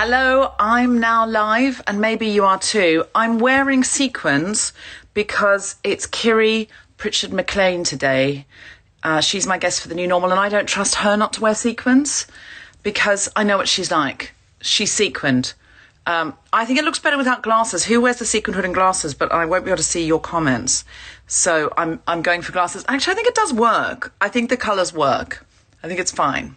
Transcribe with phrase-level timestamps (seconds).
[0.00, 3.04] Hello, I'm now live, and maybe you are too.
[3.16, 4.72] I'm wearing sequins
[5.12, 6.68] because it's Kiri
[6.98, 8.46] Pritchard McLean today.
[9.02, 11.40] Uh, she's my guest for the new normal, and I don't trust her not to
[11.40, 12.28] wear sequins
[12.84, 14.34] because I know what she's like.
[14.60, 15.54] She's sequined.
[16.06, 17.86] Um, I think it looks better without glasses.
[17.86, 19.14] Who wears the sequin hood and glasses?
[19.14, 20.84] But I won't be able to see your comments,
[21.26, 22.84] so I'm I'm going for glasses.
[22.86, 24.14] Actually, I think it does work.
[24.20, 25.44] I think the colours work.
[25.82, 26.56] I think it's fine.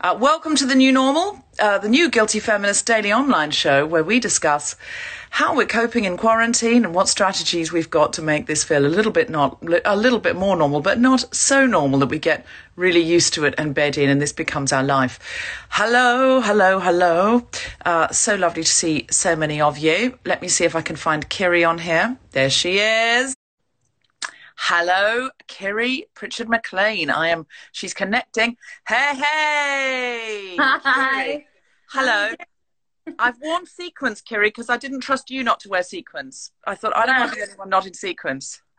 [0.00, 4.04] Uh, welcome to the new normal, uh, the new Guilty Feminist daily online show where
[4.04, 4.76] we discuss
[5.30, 8.88] how we're coping in quarantine and what strategies we've got to make this feel a
[8.88, 12.46] little bit not a little bit more normal, but not so normal that we get
[12.76, 15.18] really used to it and bed in, and this becomes our life.
[15.70, 17.46] Hello, hello, hello.
[17.84, 20.16] Uh, so lovely to see so many of you.
[20.24, 22.16] Let me see if I can find Kiri on here.
[22.30, 23.34] There she is.
[24.66, 27.10] Hello, Kiri Pritchard McLean.
[27.10, 27.46] I am.
[27.72, 28.56] She's connecting.
[28.88, 30.56] Hey, hey.
[30.56, 31.22] Hi.
[31.22, 31.46] Kiri.
[31.90, 32.32] Hello.
[33.18, 36.52] I've worn sequins, Kiri, because I didn't trust you not to wear sequins.
[36.66, 38.62] I thought I don't want to be the one not in sequins.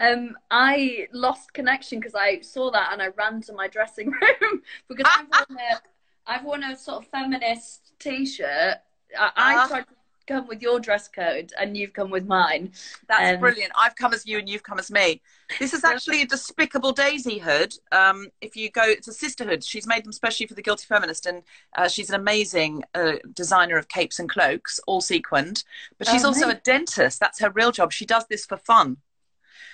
[0.00, 4.62] Um, I lost connection because I saw that and I ran to my dressing room
[4.88, 8.76] because I've worn a, I've worn a sort of feminist T-shirt.
[9.18, 9.66] I, I Ah.
[9.68, 9.94] tried to
[10.26, 12.72] come with your dress code and you've come with mine.
[13.08, 13.72] That's Um, brilliant.
[13.80, 15.22] I've come as you and you've come as me.
[15.58, 17.74] This is actually a Despicable Daisy hood.
[17.92, 19.62] Um, if you go, it's a sisterhood.
[19.64, 21.42] She's made them specially for the Guilty Feminist, and
[21.76, 25.62] uh, she's an amazing uh, designer of capes and cloaks, all sequined.
[25.98, 26.56] But she's Oh, also nice.
[26.56, 27.20] a dentist.
[27.20, 27.92] That's her real job.
[27.92, 28.96] She does this for fun.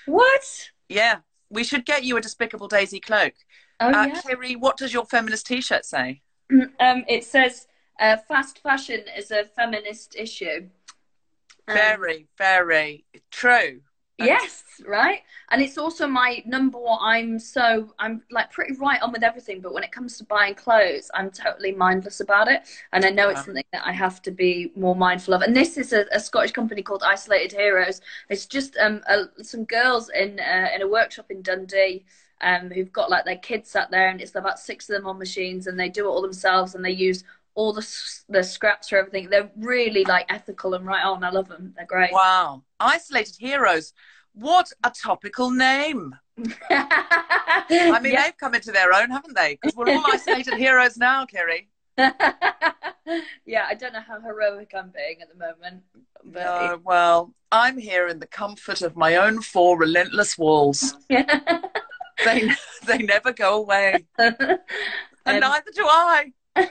[0.06, 0.70] What?
[0.88, 1.18] Yeah,
[1.48, 3.34] we should get you a Despicable Daisy cloak.
[3.80, 4.20] Oh uh, yeah.
[4.20, 6.20] Kiri, what does your feminist T-shirt say?
[6.80, 7.66] Um, it says
[8.00, 10.68] uh, fast fashion is a feminist issue.
[11.68, 13.80] Um, Very, very true.
[14.18, 15.20] Yes, right.
[15.50, 16.98] And it's also my number one.
[17.00, 20.54] I'm so I'm like pretty right on with everything, but when it comes to buying
[20.54, 22.62] clothes, I'm totally mindless about it.
[22.92, 25.42] And I know it's something that I have to be more mindful of.
[25.42, 28.00] And this is a, a Scottish company called Isolated Heroes.
[28.28, 32.04] It's just um a, some girls in uh, in a workshop in Dundee.
[32.44, 35.16] Um, who've got like their kids sat there, and it's about six of them on
[35.16, 37.22] machines, and they do it all themselves, and they use
[37.54, 37.86] all the
[38.28, 39.28] the scraps for everything.
[39.30, 41.22] They're really like ethical and right on.
[41.24, 41.74] I love them.
[41.76, 42.12] They're great.
[42.12, 43.92] Wow, isolated heroes.
[44.34, 46.14] What a topical name.
[46.38, 46.54] I mean,
[48.12, 48.22] Yeah.
[48.24, 49.58] they've come into their own, haven't they?
[49.60, 51.68] Because we're all isolated heroes now, Kiri.
[51.98, 55.82] yeah, I don't know how heroic I'm being at the moment.
[56.24, 60.94] But Uh, well, I'm here in the comfort of my own four relentless walls.
[62.24, 62.50] They
[62.86, 64.38] they never go away, and
[65.26, 66.32] Um, neither do I.
[66.54, 66.70] I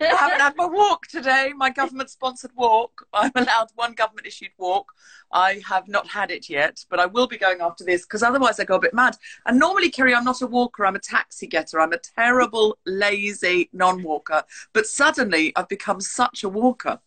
[0.00, 3.06] haven't had my walk today, my government sponsored walk.
[3.12, 4.92] I'm allowed one government issued walk.
[5.32, 8.58] I have not had it yet, but I will be going after this because otherwise
[8.58, 9.16] I go a bit mad.
[9.46, 11.80] And normally, Kiri, I'm not a walker, I'm a taxi getter.
[11.80, 14.42] I'm a terrible, lazy non walker.
[14.72, 16.98] But suddenly I've become such a walker.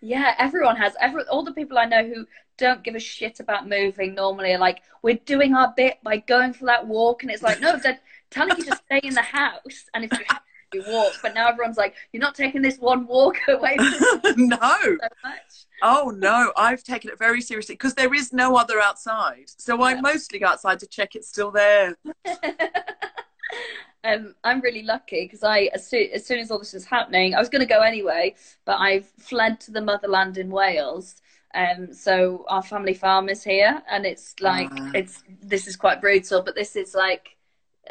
[0.00, 0.94] yeah, everyone has.
[1.00, 2.26] Every, all the people I know who
[2.56, 6.52] don't give a shit about moving normally are like, we're doing our bit by going
[6.52, 7.22] for that walk.
[7.22, 8.00] And it's like, no, they're
[8.30, 9.86] telling you to stay in the house.
[9.94, 10.42] And if you have
[10.74, 11.14] you walk.
[11.22, 14.58] But now everyone's like, you're not taking this one walk away from no.
[14.58, 15.66] so much.
[15.82, 19.46] Oh no, I've taken it very seriously because there is no other outside.
[19.58, 21.96] So I mostly go outside to check it's still there.
[24.04, 27.34] um, I'm really lucky because I, as soon, as soon as all this was happening,
[27.34, 28.34] I was going to go anyway,
[28.64, 31.16] but I've fled to the motherland in Wales
[31.54, 34.90] Um, so our family farm is here, and it's like Ah.
[34.94, 37.36] it's this is quite brutal, but this is like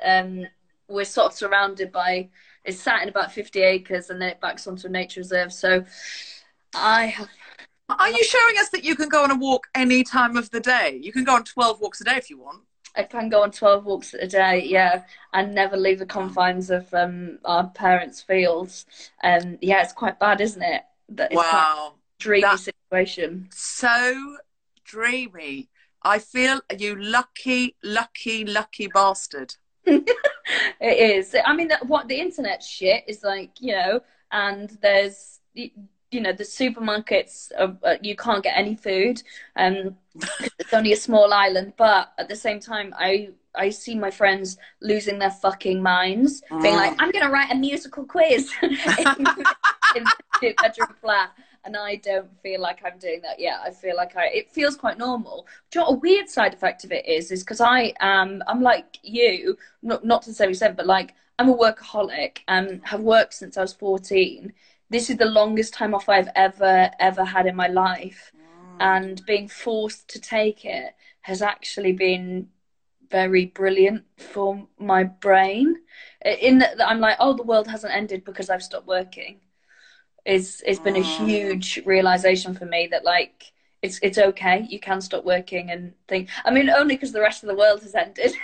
[0.02, 0.46] um,
[0.88, 2.30] we're sort of surrounded by
[2.66, 5.52] it's sat in about 50 acres, and then it backs onto a nature reserve.
[5.54, 5.86] So
[6.76, 7.30] I have
[7.90, 10.60] Are you showing us that you can go on a walk any time of the
[10.60, 11.00] day?
[11.02, 12.64] You can go on 12 walks a day if you want.
[12.96, 15.04] I can go on 12 walks a day, yeah,
[15.34, 18.86] and never leave the confines of um, our parents' fields.
[19.24, 20.84] Um, yeah, it's quite bad, isn't it?
[21.10, 21.96] That Wow.
[22.20, 23.48] dreamy That- situation.
[23.52, 24.38] So
[24.84, 25.70] dreamy.
[26.02, 29.56] I feel you lucky, lucky, lucky bastard.
[30.82, 31.36] It is.
[31.46, 35.72] I mean, what the internet shit is like, you know, and there's, you
[36.22, 39.22] know, the supermarkets, are, uh, you can't get any food.
[39.56, 39.98] Um,
[40.58, 44.58] it's only a small island, but at the same time, I I see my friends
[44.82, 48.78] losing their fucking minds, being like, I'm gonna write a musical quiz in,
[49.96, 50.06] in
[50.62, 51.32] bedroom flat.
[51.66, 53.60] And I don't feel like I'm doing that yet.
[53.64, 55.46] I feel like I it feels quite normal.
[55.72, 57.32] Do you know what a weird side effect of it is?
[57.32, 61.16] Is because I am I'm like you, not not to the same extent, but like
[61.38, 64.54] I'm a workaholic and have worked since I was 14.
[64.90, 68.78] This is the longest time off I've ever ever had in my life, mm.
[68.80, 72.48] and being forced to take it has actually been
[73.10, 75.76] very brilliant for my brain.
[76.26, 79.40] In that I'm like, oh, the world hasn't ended because I've stopped working.
[80.26, 84.66] Is it's been a huge realization for me that like it's it's okay.
[84.70, 86.30] You can stop working and think.
[86.46, 88.34] I mean, only because the rest of the world has ended.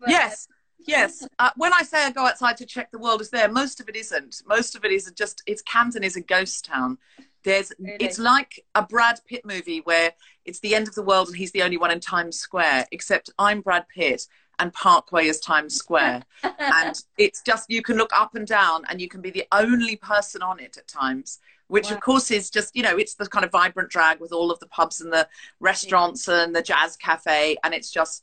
[0.00, 0.48] But, Yes,
[0.86, 1.26] yes.
[1.38, 3.88] Uh, when I say I go outside to check the world is there, most of
[3.88, 4.42] it isn't.
[4.46, 5.42] Most of it is just.
[5.46, 6.96] It's Camden is a ghost town.
[7.44, 7.72] There's.
[7.78, 7.96] Really?
[8.00, 10.12] It's like a Brad Pitt movie where
[10.44, 12.86] it's the end of the world and he's the only one in Times Square.
[12.92, 14.26] Except I'm Brad Pitt
[14.58, 19.00] and Parkway is Times Square, and it's just you can look up and down and
[19.00, 21.38] you can be the only person on it at times.
[21.68, 21.96] Which Wow.
[21.96, 24.58] of course is just you know it's the kind of vibrant drag with all of
[24.60, 25.28] the pubs and the
[25.60, 28.22] restaurants and the jazz cafe and it's just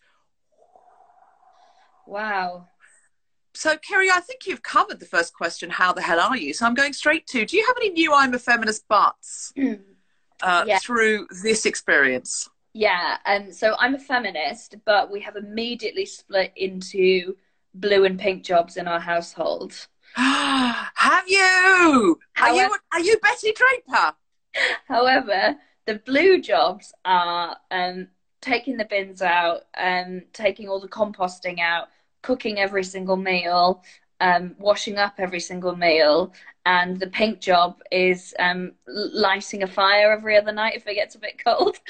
[2.07, 2.67] Wow.
[3.53, 5.69] So, Kiri, I think you've covered the first question.
[5.69, 6.53] How the hell are you?
[6.53, 7.45] So, I'm going straight to.
[7.45, 9.53] Do you have any new "I'm a feminist" buts
[10.43, 10.77] uh, Yeah.
[10.79, 12.49] through this experience?
[12.77, 17.37] Yeah, um, so I'm a feminist, but we have immediately split into
[17.73, 19.87] blue and pink jobs in our household.
[20.13, 22.19] have you?
[22.37, 22.75] Are you?
[22.91, 24.13] Are you Betty Draper?
[24.89, 25.55] However,
[25.85, 28.09] the blue jobs are um,
[28.41, 31.87] taking the bins out, um, taking all the composting out,
[32.23, 33.83] cooking every single meal,
[34.21, 36.33] um, washing up every single meal,
[36.65, 41.15] and the pink job is um, lighting a fire every other night if it gets
[41.15, 41.77] a bit cold.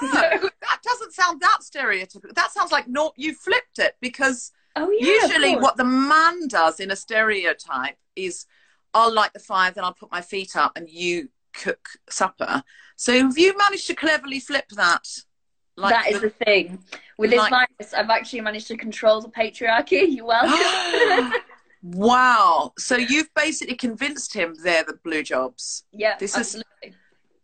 [0.00, 2.32] Oh, that doesn't sound that stereotypical.
[2.32, 3.10] That sounds like no.
[3.16, 8.46] You flipped it because oh yeah, usually what the man does in a stereotype is,
[8.94, 12.62] "I'll light the fire, then I'll put my feet up, and you cook supper."
[12.94, 15.08] So, have you managed to cleverly flip that?
[15.76, 16.78] Like that is the thing.
[17.18, 20.06] With this like- virus, I've actually managed to control the patriarchy.
[20.14, 21.32] You're welcome.
[21.82, 22.72] wow.
[22.78, 25.84] So you've basically convinced him they're the blue jobs.
[25.92, 26.62] yeah, This is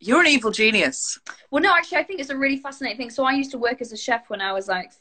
[0.01, 1.19] you're an evil genius.
[1.51, 3.11] Well, no, actually, I think it's a really fascinating thing.
[3.11, 4.93] So I used to work as a chef when I was like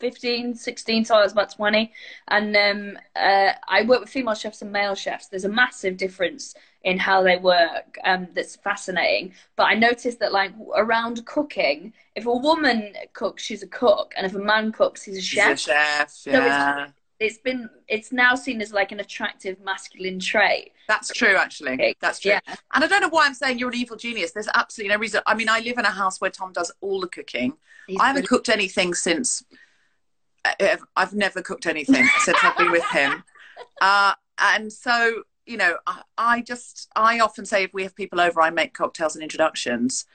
[0.00, 1.92] 15, 16, so I was about 20.
[2.28, 5.26] And um, uh, I work with female chefs and male chefs.
[5.26, 6.54] There's a massive difference
[6.84, 9.34] in how they work um, that's fascinating.
[9.56, 14.14] But I noticed that, like, around cooking, if a woman cooks, she's a cook.
[14.16, 15.52] And if a man cooks, he's a She's chef.
[15.52, 16.14] a chef.
[16.26, 16.86] Yeah.
[17.20, 20.72] It's been, it's now seen as like an attractive masculine trait.
[20.86, 21.96] That's true, actually.
[22.00, 22.30] That's true.
[22.30, 22.40] Yeah.
[22.72, 24.30] And I don't know why I'm saying you're an evil genius.
[24.32, 25.20] There's absolutely no reason.
[25.26, 27.54] I mean, I live in a house where Tom does all the cooking.
[27.88, 28.28] He's I haven't brilliant.
[28.28, 29.42] cooked anything since.
[30.44, 33.24] uh, I've never cooked anything since I've been with him.
[33.80, 38.20] Uh, and so, you know, I, I just, I often say if we have people
[38.20, 40.06] over, I make cocktails and introductions.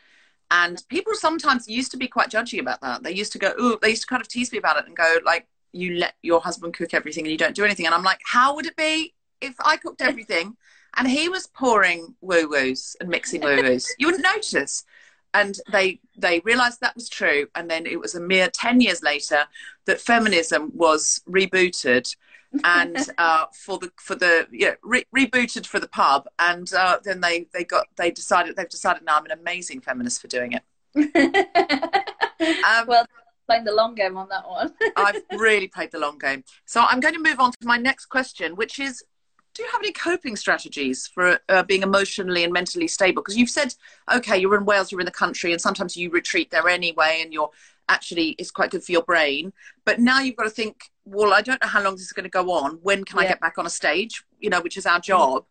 [0.51, 3.03] And people sometimes used to be quite judgy about that.
[3.03, 4.95] They used to go, ooh, they used to kind of tease me about it and
[4.95, 7.85] go, like, you let your husband cook everything and you don't do anything.
[7.85, 10.55] And I'm like, how would it be if I cooked everything
[10.95, 13.93] and he was pouring woo woos and mixing woo woos?
[13.97, 14.85] you wouldn't notice.
[15.35, 17.47] And they they realised that was true.
[17.55, 19.45] And then it was a mere ten years later
[19.85, 22.15] that feminism was rebooted,
[22.63, 26.27] and uh, for the for the yeah re- rebooted for the pub.
[26.37, 30.21] And uh, then they they got they decided they've decided now I'm an amazing feminist
[30.21, 32.09] for doing it.
[32.43, 33.05] Um, well,
[33.47, 34.73] playing the long game on that one.
[34.95, 36.43] I've really played the long game.
[36.65, 39.03] So I'm going to move on to my next question, which is
[39.53, 43.21] do you have any coping strategies for uh, being emotionally and mentally stable?
[43.21, 43.75] Because you've said,
[44.11, 47.31] okay, you're in Wales, you're in the country, and sometimes you retreat there anyway, and
[47.31, 47.51] you're
[47.87, 49.53] actually, it's quite good for your brain.
[49.85, 52.23] But now you've got to think, well, I don't know how long this is going
[52.23, 52.79] to go on.
[52.81, 54.23] When can I get back on a stage?
[54.39, 55.45] You know, which is our job.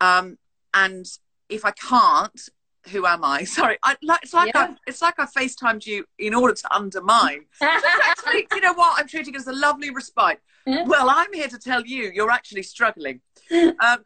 [0.00, 0.38] Um,
[0.72, 1.06] and
[1.48, 2.48] if I can't,
[2.90, 3.44] who am I?
[3.58, 4.68] Sorry, I, like, it's like Yeah.
[4.70, 7.44] I, it's like I FaceTimed you in order to undermine.
[7.60, 8.98] Actually, you know what?
[8.98, 10.40] I'm treating it as a lovely respite.
[10.66, 10.84] Yeah.
[10.84, 13.20] Well, I'm here to tell you, you're actually struggling.
[13.80, 14.04] Um,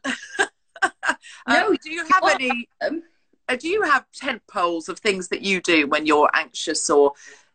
[1.47, 2.69] No, um, do you have any?
[2.81, 3.03] Um,
[3.49, 7.11] uh, do you have tent poles of things that you do when you're anxious or,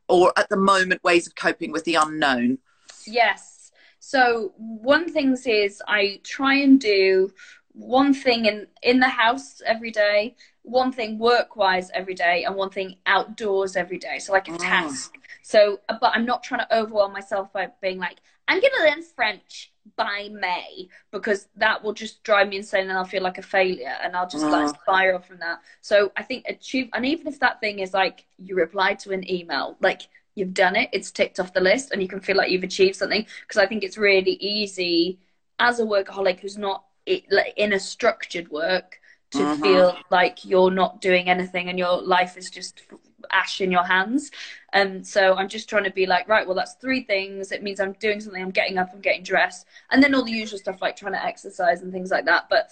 [0.08, 2.58] or at the moment ways of coping with the unknown?
[3.06, 3.70] Yes.
[4.00, 7.32] So one thing is I try and do
[7.72, 12.56] one thing in in the house every day, one thing work wise every day, and
[12.56, 14.18] one thing outdoors every day.
[14.18, 14.58] So like a Mm.
[14.58, 15.14] task.
[15.42, 18.18] So, but I'm not trying to overwhelm myself by being like,
[18.48, 23.04] I'm gonna learn French by May because that will just drive me insane and I'll
[23.04, 24.78] feel like a failure and I'll just like Mm.
[24.82, 25.60] spiral from that.
[25.82, 29.30] So I think achieve, and even if that thing is like you replied to an
[29.30, 32.50] email, like you've done it, it's ticked off the list, and you can feel like
[32.50, 33.26] you've achieved something.
[33.42, 35.18] Because I think it's really easy
[35.58, 38.98] as a workaholic who's not in a structured work
[39.36, 39.60] to Mhm.
[39.60, 42.82] feel like you're not doing anything and your life is just
[43.30, 44.30] ash in your hands.
[44.72, 47.52] And so I'm just trying to be like, right, well, that's three things.
[47.52, 48.42] It means I'm doing something.
[48.42, 48.90] I'm getting up.
[48.92, 52.10] I'm getting dressed, and then all the usual stuff like trying to exercise and things
[52.10, 52.46] like that.
[52.50, 52.70] But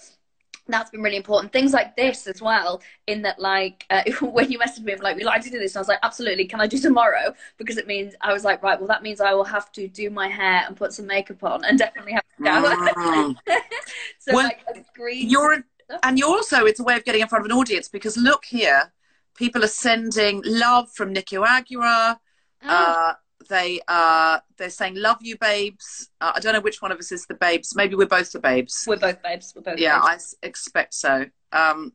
[0.67, 1.51] that's been really important.
[1.51, 5.25] Things like this as well, in that like uh, when you messaged me, like we'd
[5.25, 7.33] like to do this, and I was like, absolutely, can I do tomorrow?
[7.57, 10.09] Because it means I was like, right, well, that means I will have to do
[10.09, 12.75] my hair and put some makeup on, and definitely have to shower.
[12.95, 13.35] Mm.
[14.19, 15.31] so Well, like agreed.
[15.31, 15.63] You're
[16.03, 18.45] and you're also it's a way of getting in front of an audience because look
[18.45, 18.91] here,
[19.35, 22.17] people are sending love from Nico Aguirre.
[22.65, 23.13] Ah, Uh,
[23.49, 27.11] they uh, they're saying "love you, babes." Uh, I don't know which one of us
[27.11, 27.75] is the babes.
[27.75, 28.85] Maybe we're both the babes.
[28.87, 29.53] we're both babes.
[29.55, 30.35] We're both Yeah, babes.
[30.41, 31.25] I expect so.
[31.51, 31.93] Um,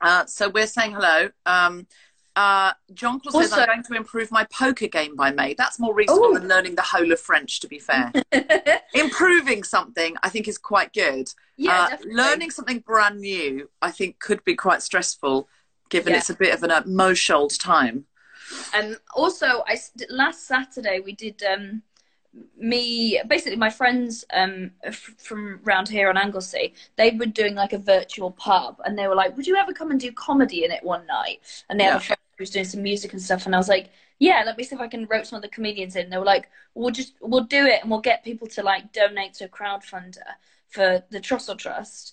[0.00, 1.30] uh, so we're saying hello.
[1.44, 1.86] Um,
[2.36, 5.54] uh, John Claus says I'm going to improve my poker game by May.
[5.54, 6.34] That's more reasonable Ooh.
[6.38, 7.60] than learning the whole of French.
[7.60, 8.12] To be fair,
[8.94, 11.28] improving something I think is quite good.
[11.56, 12.14] yeah, Uh, definitely.
[12.14, 15.48] learning something brand new, I think, could be quite stressful,
[15.88, 16.18] given Yeah.
[16.18, 18.06] it's a bit of an emotional time.
[18.74, 21.82] Um, also, I last Saturday we did um,
[22.56, 26.74] me basically my friends um, f- from around here on Anglesey.
[26.96, 29.90] They were doing like a virtual pub, and they were like, "Would you ever come
[29.90, 31.92] and do comedy in it one night?" And they Yeah.
[31.92, 33.90] have a friend who was doing some music and stuff, and I was like.
[34.22, 36.10] Yeah, let me see if I can rope some of the comedians in.
[36.10, 39.32] They were like, "We'll just we'll do it, and we'll get people to like donate
[39.34, 40.34] to a crowdfunder
[40.68, 42.12] for the Trussell Trust."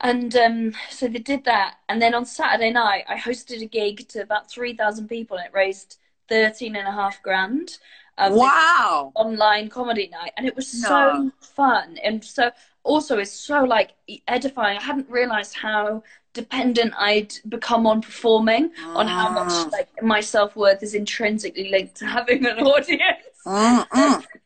[0.00, 1.76] And um, so they did that.
[1.88, 5.52] And then on Saturday night, I hosted a gig to about 3,000 people and it
[5.54, 7.78] raised 13 and a half grand.
[8.18, 9.12] Um, wow!
[9.14, 10.32] Online comedy night.
[10.36, 10.88] And it was No.
[10.88, 11.96] so fun.
[12.04, 12.50] And so
[12.82, 13.94] also it's so like
[14.26, 14.78] edifying.
[14.78, 16.02] I hadn't realized how
[16.34, 21.96] dependent I'd become on performing, on how much like my self worth is intrinsically linked
[21.96, 23.24] to having an audience.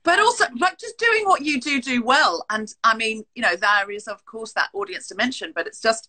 [0.04, 2.44] But also, like, just doing what you do do well.
[2.50, 6.08] And I mean, you know, there is, of course, that audience dimension, but it's just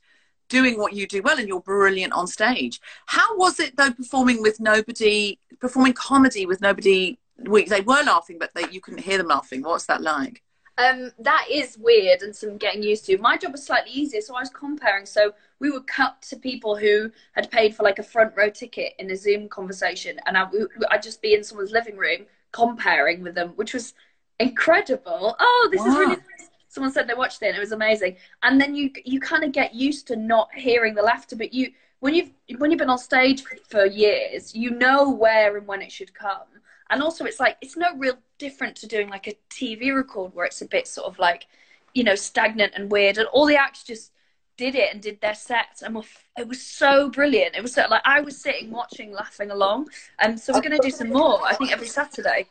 [0.50, 2.79] doing what you do well and you're brilliant on stage.
[3.08, 7.17] How was it, though, performing with nobody, performing comedy with nobody?
[7.38, 9.63] We, they were laughing, but they, you couldn't hear them laughing.
[9.63, 10.44] What's that like?
[10.78, 13.18] Um, that is weird and some getting used to.
[13.20, 15.06] My job was slightly easier, so I was comparing.
[15.06, 18.94] So we would cut to people who had paid for like a front row ticket
[18.98, 20.48] in a Zoom conversation, and I,
[20.90, 23.94] I'd just be in someone's living room comparing with them, which was
[24.40, 25.36] incredible.
[25.40, 26.50] Oh, this is really nice.
[26.70, 28.16] Someone said they watched it and it was amazing.
[28.42, 31.72] And then you you kind of get used to not hearing the laughter, but you
[32.00, 35.84] when you've when you've been on stage for, for years, you know where and when
[35.84, 36.48] it should come.
[36.94, 40.46] And also, it's like it's no real different to doing like a TV record where
[40.46, 41.48] it's a bit sort of like,
[41.96, 44.12] you know, stagnant and weird, and all the acts just
[44.58, 47.56] did it and did their sets, and were f- it was so brilliant.
[47.56, 50.80] It was so, like I was sitting watching, laughing along, and so we're going to
[50.80, 51.46] do some more.
[51.46, 52.48] I think every Saturday.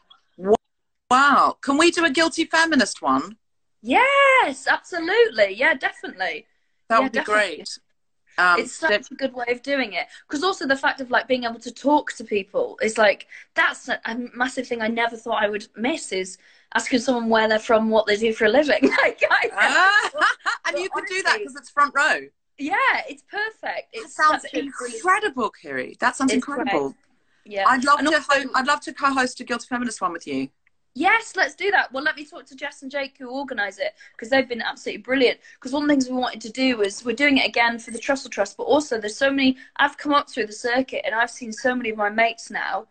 [1.11, 1.59] Wow.
[1.61, 3.37] Can we do a guilty feminist one?
[3.83, 5.55] Yes, absolutely.
[5.55, 6.47] Yeah, definitely.
[6.89, 7.57] That Yeah, would be definitely.
[7.57, 7.79] great.
[8.39, 11.29] Um, it's such a good way of doing it because also the fact of like
[11.29, 15.17] being able to talk to people is like that's a, a massive thing i never
[15.19, 16.39] thought i would miss is
[16.75, 20.11] asking someone where they're from what they do for a living like I Ah,
[20.67, 22.21] and you could do that because it's front row.
[22.59, 22.75] yeah
[23.09, 25.97] it's perfect That it's sounds such a brilliant- incredible, Kiri.
[26.01, 26.95] That sounds incredible.
[27.45, 28.15] yeah I'd love And to.
[28.15, 30.49] also- ho- I'd love to co-host a guilty feminist one with you.
[30.95, 31.91] Yes, let's do that.
[31.93, 35.03] Well, let me talk to Jess and Jake who organise it because they've been absolutely
[35.03, 35.41] brilliant.
[35.55, 37.93] Because one of the things we wanted to do was we're doing it again for
[37.93, 39.57] the Trussell Trust, but also there's so many.
[39.79, 42.89] I've come up through the circuit and I've seen so many of my mates now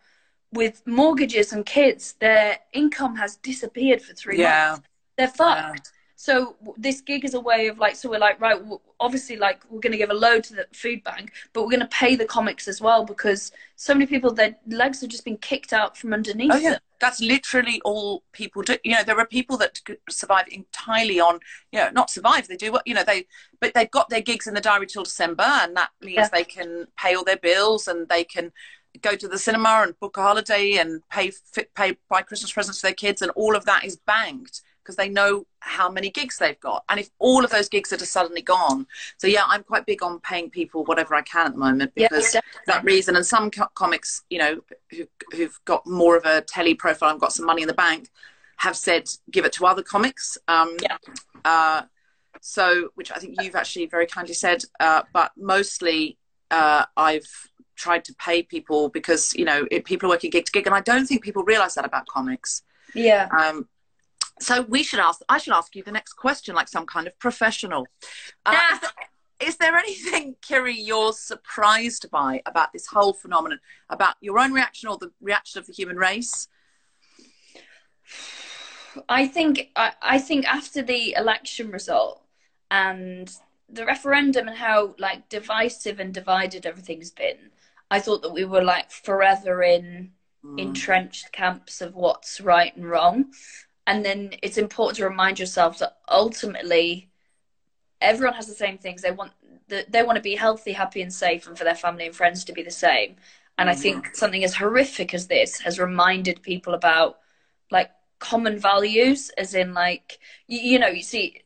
[0.52, 2.14] with mortgages and kids.
[2.14, 4.80] Their income has disappeared for three months.
[5.16, 5.92] They're fucked.
[6.22, 8.56] So this gig is a way of like, so we're like, right,
[9.00, 11.80] obviously, like we're going to give a load to the food bank, but we're going
[11.80, 15.36] to pay the comics as well because so many people, their legs have just been
[15.36, 16.52] kicked out from underneath.
[16.52, 16.80] Oh yeah, them.
[17.00, 18.76] that's literally all people do.
[18.84, 21.40] You know, there are people that survive entirely on,
[21.72, 22.46] you know, not survive.
[22.46, 23.26] They do what you know they,
[23.60, 26.28] but they've got their gigs in the diary till December, and that means yeah.
[26.32, 28.52] they can pay all their bills and they can
[29.00, 31.32] go to the cinema and book a holiday and pay
[31.74, 35.08] pay buy Christmas presents for their kids, and all of that is banked because they
[35.08, 36.84] know how many gigs they've got.
[36.88, 38.86] And if all of those gigs are just suddenly gone,
[39.16, 42.34] so yeah, I'm quite big on paying people whatever I can at the moment because
[42.34, 43.16] yeah, that reason.
[43.16, 44.60] And some co- comics, you know,
[44.90, 48.10] who, who've got more of a telly profile and got some money in the bank,
[48.56, 50.38] have said give it to other comics.
[50.48, 50.96] Um, yeah.
[51.44, 51.82] Uh,
[52.40, 56.18] so, which I think you've actually very kindly said, uh, but mostly
[56.50, 60.52] uh, I've tried to pay people because you know it, people are working gig to
[60.52, 62.62] gig, and I don't think people realise that about comics.
[62.94, 63.28] Yeah.
[63.36, 63.68] Um,
[64.40, 65.20] so we should ask.
[65.28, 67.86] I should ask you the next question, like some kind of professional.
[68.44, 68.90] Uh, is, there,
[69.48, 74.88] is there anything, Kiri, you're surprised by about this whole phenomenon, about your own reaction
[74.88, 76.48] or the reaction of the human race?
[79.08, 82.22] I think I, I think after the election result
[82.70, 83.30] and
[83.68, 87.50] the referendum and how like divisive and divided everything's been,
[87.90, 90.12] I thought that we were like forever in
[90.44, 90.58] mm.
[90.58, 93.32] entrenched camps of what's right and wrong.
[93.86, 97.10] And then it's important to remind yourself that ultimately
[98.00, 99.02] everyone has the same things.
[99.02, 99.32] They want
[99.68, 102.44] the, they want to be healthy, happy, and safe, and for their family and friends
[102.44, 103.16] to be the same.
[103.58, 103.68] And.
[103.68, 104.16] I think mm.
[104.16, 107.18] something as horrific as this has reminded people about
[107.70, 111.42] like common values, as in like you, you know, you see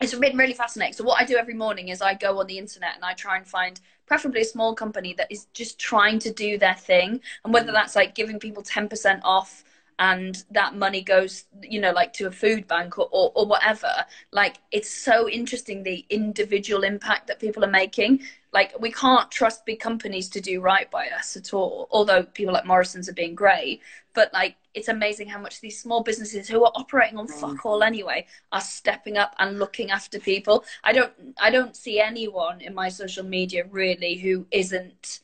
[0.00, 0.94] it's been really fascinating.
[0.94, 3.36] So what I do every morning is I go on the internet and I try
[3.36, 7.52] and find preferably a small company that is just trying to do their thing, and
[7.54, 9.64] whether that's like giving people ten percent off
[10.00, 13.92] and that money goes you know like to a food bank or, or, or, whatever
[14.32, 18.20] like it's so interesting the individual impact that people are making
[18.52, 22.52] like we can't trust big companies to do right by us at all although people
[22.52, 23.80] like morrison's are being great
[24.14, 27.64] but like it's amazing how much these small businesses who are operating on fuck mm.
[27.64, 30.64] all anyway are stepping up and looking after people.
[30.84, 35.20] I don't I don't see anyone in my social media really who isn't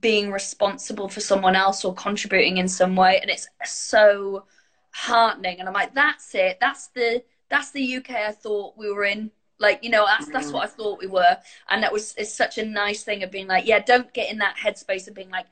[0.00, 4.44] being responsible for someone else or contributing in some way and it's so
[4.90, 9.04] heartening and I'm like that's it that's the that's the UK I thought we were
[9.04, 11.38] in like you know that's that's what I thought we were
[11.70, 14.38] and that was it's such a nice thing of being like yeah don't get in
[14.38, 15.46] that headspace of being like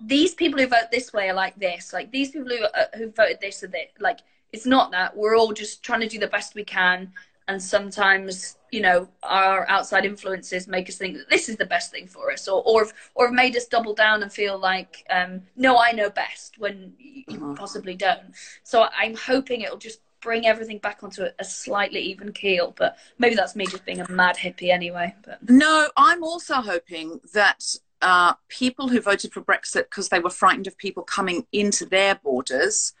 [0.00, 1.92] these people who vote this way are like this.
[1.92, 3.92] Like these people who uh, who voted this are that.
[3.98, 4.20] Like
[4.52, 5.16] it's not that.
[5.16, 7.12] We're all just trying to do the best we can,
[7.48, 11.90] and sometimes you know our outside influences make us think that this is the best
[11.90, 15.04] thing for us, or or have, or have made us double down and feel like
[15.10, 17.54] um, no, I know best when you uh-huh.
[17.54, 18.34] possibly don't.
[18.62, 22.74] So I'm hoping it'll just bring everything back onto a, a, slightly even keel.
[22.76, 25.14] But maybe that's me just being a mad hippie anyway.
[25.24, 27.62] But no, I'm also hoping that
[28.02, 32.16] uh, people who voted for Brexit because they were frightened of people coming into their
[32.16, 32.92] borders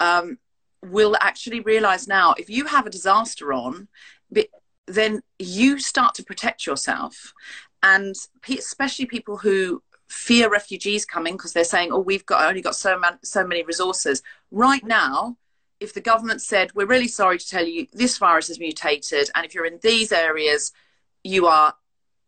[0.00, 0.38] um,
[0.84, 3.88] will actually realize now if you have a disaster on,
[4.86, 7.32] then you start to protect yourself.
[7.82, 8.14] And
[8.48, 12.98] especially people who fear refugees coming because they're saying, oh, we've got only got so,
[12.98, 14.22] man- so many resources.
[14.50, 15.36] Right now,
[15.78, 19.46] if the government said, we're really sorry to tell you this virus has mutated, and
[19.46, 20.72] if you're in these areas,
[21.24, 21.74] you are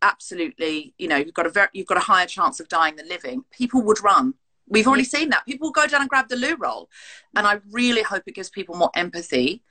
[0.01, 3.09] absolutely, you know, you've got a very, you've got a higher chance of dying than
[3.09, 4.35] living, people would run.
[4.69, 5.45] We've already seen that.
[5.47, 6.89] People go down and grab the loo roll.
[7.37, 9.63] And I really hope it gives people more empathy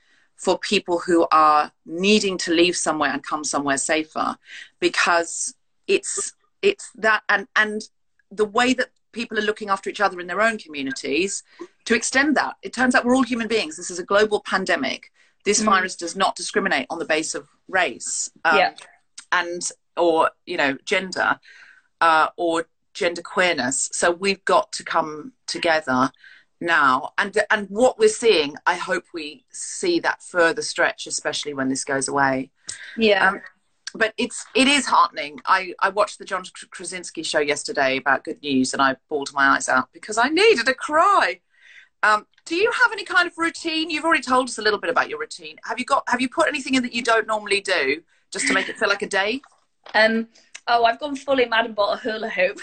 [0.42, 4.36] for people who are needing to leave somewhere and come somewhere safer
[4.80, 5.54] because
[5.88, 7.84] it's it's that and and
[8.32, 11.44] the way that people are looking after each other in their own communities
[11.86, 15.12] to extend that it turns out we're all human beings this is a global pandemic
[15.46, 15.66] this mm.
[15.66, 18.74] virus does not discriminate on the base of race um, yeah.
[19.32, 21.40] and or you know gender
[22.02, 23.90] uh, or gender queerness.
[23.94, 26.12] So we've got to come together
[26.60, 27.12] now.
[27.18, 31.84] And and what we're seeing, I hope we see that further stretch, especially when this
[31.84, 32.52] goes away.
[32.98, 33.30] Yeah.
[33.30, 33.42] Um,
[33.94, 35.40] but it's it is heartening.
[35.46, 39.48] I, I watched the John Krasinski show yesterday about good news, and I bawled my
[39.50, 41.42] eyes out because I needed a cry.
[42.04, 43.90] Um, do you have any kind of routine?
[43.90, 45.58] You've already told us a little bit about your routine.
[45.66, 48.02] Have you got have you put anything in that you don't normally do
[48.32, 49.42] just to make it feel like a day?
[49.94, 50.28] Um,
[50.72, 52.58] oh, I've gone fully mad and bought a hula hoop.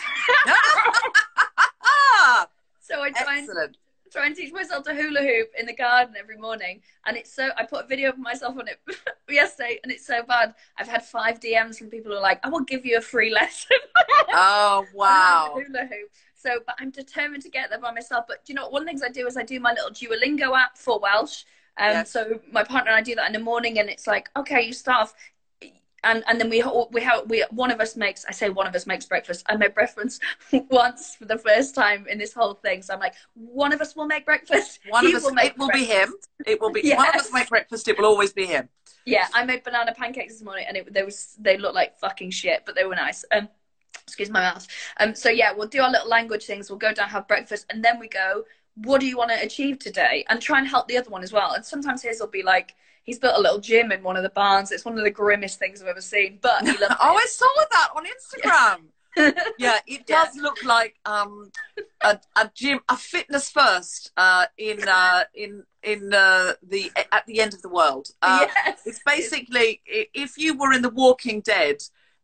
[2.81, 3.77] so I try and,
[4.11, 6.81] try and teach myself to hula hoop in the garden every morning.
[7.07, 8.81] And it's so, I put a video of myself on it
[9.29, 10.55] yesterday and it's so bad.
[10.79, 13.33] I've had five DMs from people who are like, I will give you a free
[13.33, 13.77] lesson.
[14.33, 15.53] oh, wow.
[15.55, 16.11] hula hoop.
[16.35, 18.27] So, but I'm determined to get there by myself.
[18.29, 18.73] But you know, what?
[18.73, 21.43] one of the things I do is I do my little Duolingo app for Welsh
[21.79, 22.11] Um, Yes.
[22.11, 24.73] So my partner and I do that in the morning, and it's like, okay, you
[24.73, 25.15] start off,
[26.05, 28.75] and and then we we have we one of us makes I say one of
[28.75, 29.45] us makes breakfast.
[29.49, 30.23] I made breakfast
[30.71, 33.97] once for the first time in this whole thing, so I'm like, one of us
[33.97, 34.81] will make breakfast.
[34.89, 36.15] One He of us, will make it will be him.
[36.47, 37.89] It will be one of us make breakfast.
[37.89, 38.69] It will always be him.
[39.05, 42.31] Yeah, I made banana pancakes this morning, and it, they was they looked like fucking
[42.31, 43.25] shit, but they were nice.
[43.33, 43.49] Um,
[44.03, 44.67] excuse my mouth.
[44.99, 46.71] Um, so yeah, we'll do our little language things.
[46.71, 48.45] We'll go down, have breakfast, and then we go.
[48.85, 50.25] What do you want to achieve today?
[50.29, 51.53] And try and help the other one as well.
[51.53, 52.77] And sometimes his will be like,
[53.09, 54.71] he's built a little gym in one of the barns.
[54.71, 57.23] It's one of the grimmest things I've ever seen, but he loves Oh, it.
[57.23, 58.79] I saw that on Instagram.
[59.59, 60.25] yeah, it Yeah.
[60.25, 61.51] does look like um,
[62.03, 67.41] a, a gym, a fitness first uh, in uh, in in uh, the at the
[67.41, 68.09] end of the world.
[68.21, 71.79] Uh, yes, It's basically if you were in The Walking Dead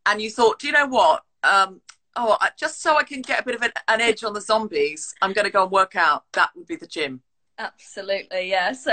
[0.07, 1.23] and you thought, do you know what?
[1.43, 1.81] Um,
[2.17, 5.15] oh, just so I can get a bit of an, an edge on the zombies,
[5.23, 6.25] I'm going to go and work out.
[6.35, 7.23] That would be the gym.
[7.59, 8.73] Absolutely, yeah.
[8.73, 8.93] So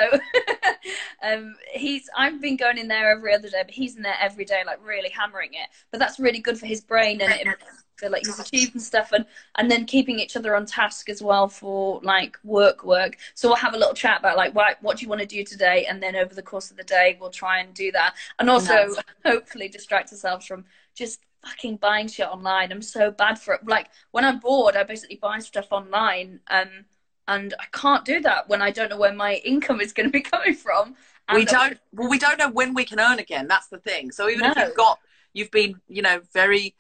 [1.24, 4.46] um he's I've been going in there every other day, but he's in there every
[4.46, 5.70] day, like really hammering it.
[5.90, 7.48] But that's really good for his brain and it
[7.98, 9.26] feel like he's achieving stuff and
[9.58, 13.18] and then keeping each other on task as well for like work work.
[13.36, 15.44] So we'll have a little chat about like what what do you want to do
[15.44, 18.16] today and then over the course of the day we'll try and do that.
[18.40, 19.00] And also Nice.
[19.26, 22.72] hopefully distract ourselves from just fucking buying shit online.
[22.72, 23.62] I'm so bad for it.
[23.68, 26.40] Like when I'm bored, I basically buy stuff online.
[26.50, 26.86] Um
[27.32, 30.12] and I can't do that when I don't know where my income is going to
[30.12, 30.96] be coming from.
[31.34, 34.12] We don't well we don't know when we can earn again that's the thing.
[34.12, 35.00] So even if you've got
[35.34, 36.76] you've been you know very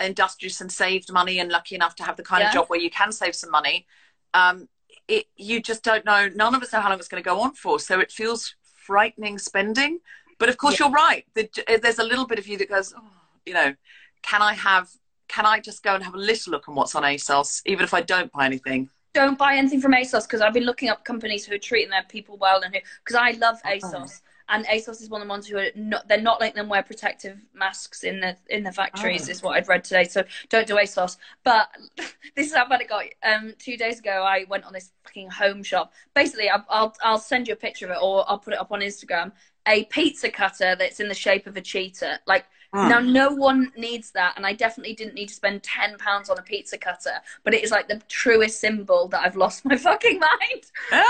[0.00, 2.90] industrious and saved money and lucky enough to have the kind of job where you
[2.90, 3.86] can save some money
[4.34, 4.68] um
[5.06, 7.40] it you just don't know none of us know how long it's going to go
[7.40, 7.78] on for.
[7.78, 10.00] So it feels frightening spending.
[10.38, 11.24] But of course you're right.
[11.34, 11.48] The,
[11.80, 13.02] there's a little bit of you that goes oh,
[13.46, 13.74] you know
[14.22, 14.88] can i have
[15.28, 17.92] can i just go and have a little look on what's on asos even if
[17.92, 21.44] i don't buy anything don't buy anything from ASOS because I've been looking up companies
[21.44, 24.20] who are treating their people well and who because I love ASOS.
[24.48, 26.82] And ASOS is one of the ones who are not they're not letting them wear
[26.82, 30.74] protective masks in the in the factories is what I'd read today so don't do
[30.76, 31.16] ASOS.
[31.44, 31.68] But
[32.36, 35.30] this is how bad it got um two days ago I went on this fucking
[35.30, 35.92] home shop.
[36.14, 38.72] Basically I'll I'll, I'll send you a picture of it or I'll put it up
[38.72, 39.32] on Instagram.
[39.68, 42.20] A pizza cutter that's in the shape of a cheetah.
[42.26, 46.30] Like now, no one needs that, and I definitely didn't need to spend ten pounds
[46.30, 47.20] on a pizza cutter.
[47.44, 50.62] But it is like the truest symbol that I've lost my fucking mind.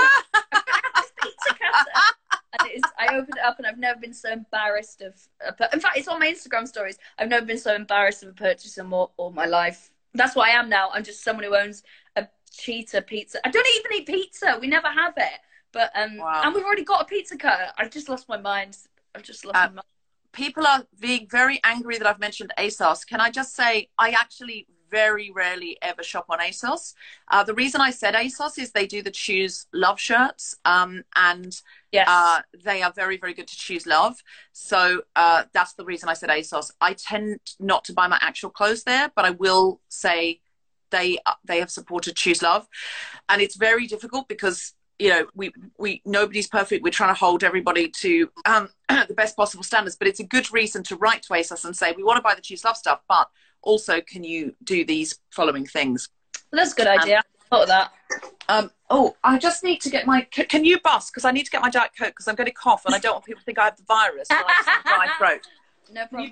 [0.95, 1.91] This pizza cutter,
[2.59, 2.83] and it is.
[2.99, 5.15] I opened it up, and I've never been so embarrassed of.
[5.73, 6.97] In fact, it's on my Instagram stories.
[7.17, 9.91] I've never been so embarrassed of a purchase in all, all my life.
[10.13, 10.89] That's what I am now.
[10.93, 11.83] I'm just someone who owns
[12.15, 13.39] a cheetah pizza.
[13.45, 14.57] I don't even eat pizza.
[14.61, 15.39] We never have it.
[15.71, 16.41] But um, Wow.
[16.45, 17.67] and we've already got a pizza cutter.
[17.77, 18.77] I've just lost my mind.
[19.15, 19.85] I've just lost Uh, my mind.
[20.33, 23.07] People are being very angry that I've mentioned ASOS.
[23.07, 26.93] Can I just say I actually very rarely ever shop on ASOS.
[27.31, 31.59] Uh, the reason I said ASOS is they do the choose love shirts, um, and
[31.91, 32.07] Yes.
[32.07, 34.15] uh, they are very very good to choose love.
[34.51, 36.71] So uh, that's the reason I said ASOS.
[36.79, 40.41] I tend not to buy my actual clothes there, but I will say
[40.91, 42.67] they they have supported choose love,
[43.29, 47.43] and it's very difficult because you know we we nobody's perfect we're trying to hold
[47.43, 48.69] everybody to um,
[49.07, 51.93] the best possible standards but it's a good reason to write to asos and say
[51.97, 53.27] we want to buy the choose love stuff but
[53.61, 56.09] also can you do these following things
[56.51, 57.19] That's a good idea.
[57.19, 57.91] I thought of that.
[58.49, 61.45] um, oh i just need to get my c- can you bus because i need
[61.45, 63.39] to get my diet coke because i'm going to cough and i don't want people
[63.39, 65.41] to think i have the virus and I have dry throat
[65.91, 66.31] No problem.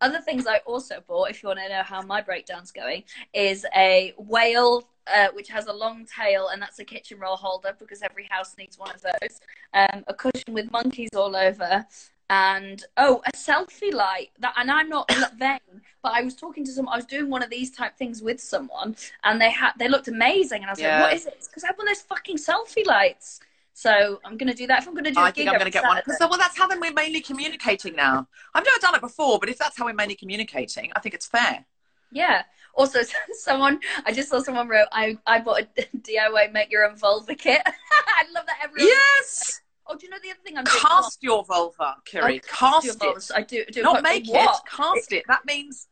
[0.00, 3.64] Other things I also bought, if you want to know how my breakdown's going, is
[3.74, 8.02] a whale uh, which has a long tail, and that's a kitchen roll holder because
[8.02, 9.40] every house needs one of those.
[9.74, 11.84] Um, a cushion with monkeys all over,
[12.30, 14.30] and oh, a selfie light.
[14.38, 15.58] That, and I'm not vain,
[16.02, 16.88] but I was talking to some.
[16.88, 20.08] I was doing one of these type things with someone, and they had they looked
[20.08, 20.92] amazing, and I was Yeah.
[21.02, 23.40] like, "What is it?" Because I have one of those fucking selfie lights.
[23.74, 24.82] So I'm gonna do that.
[24.82, 25.96] If I'm gonna do a I think I'm going to get one.
[25.96, 28.28] Because, well, that's how then we're mainly communicating now.
[28.54, 31.26] I've never done it before, but if that's how we're mainly communicating, I think it's
[31.26, 31.66] fair.
[32.12, 32.44] Yeah.
[32.74, 33.00] Also,
[33.32, 37.34] someone I just saw someone wrote, "I I bought a DIY make your own vulva
[37.34, 38.88] kit." I love that everyone.
[38.88, 39.60] Yes!
[39.86, 40.78] Oh, do you know the other thing I'm doing?
[40.78, 43.00] Cast your vulva, Oh, cast Cast your it.
[43.00, 43.30] vulvas.
[43.34, 45.24] I do do Not make it, cast it.
[45.28, 45.88] That means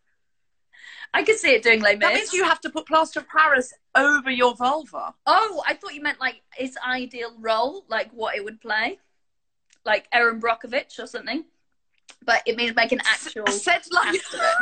[1.15, 3.73] I could see it doing Les that means you have to put plaster of Paris
[3.95, 5.15] over your vulva.
[5.27, 8.99] Oh, I thought you meant like its ideal role, like what it would play,
[9.85, 11.45] like Erin Brockovich or something.
[12.25, 13.47] But it means make an actual.
[13.49, 14.47] Said like cast of it.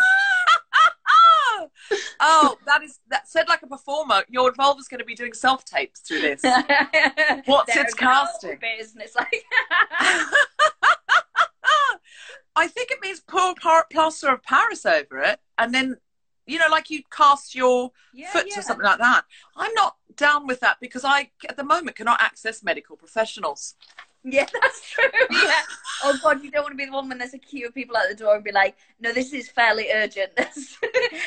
[2.20, 6.00] Oh, that is that said like a performer, your vulva's gonna be doing self tapes
[6.00, 6.42] through this.
[7.46, 8.58] What's There its casting?
[8.78, 9.44] Business like.
[12.56, 13.54] I think it means pour
[13.90, 15.96] plaster of Paris over it, and then
[16.50, 18.58] you know, like you cast your Yeah, foot yeah.
[18.58, 19.22] or something like that.
[19.56, 23.74] I'm not down with that because I, at the moment, cannot access medical professionals.
[24.22, 25.04] Yeah, that's true.
[25.30, 25.62] Yeah.
[26.04, 27.96] oh God, you don't want to be the one when there's a queue of people
[27.96, 30.32] at the door and be like, "No, this is fairly urgent.
[30.36, 30.76] There's,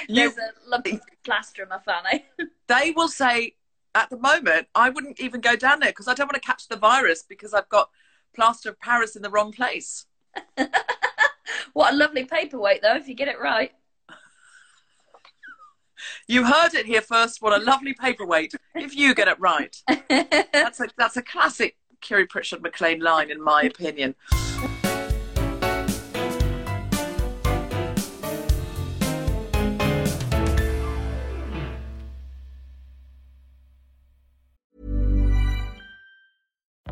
[0.07, 2.45] You- there's a lump of plaster in my fanny." Eh?
[2.67, 3.55] They will say,
[3.95, 6.67] at the moment, I wouldn't even go down there because I don't want to catch
[6.67, 7.89] the virus because I've got
[8.35, 10.05] plaster of Paris in the wrong place.
[11.73, 13.71] what a lovely paperweight, though, if you get it right.
[16.27, 17.41] You heard it here first.
[17.41, 18.53] What a lovely paperweight.
[18.75, 23.41] if you get it right, that's a that's a classic Kiri Pritchard McLean line, in
[23.41, 24.15] my opinion.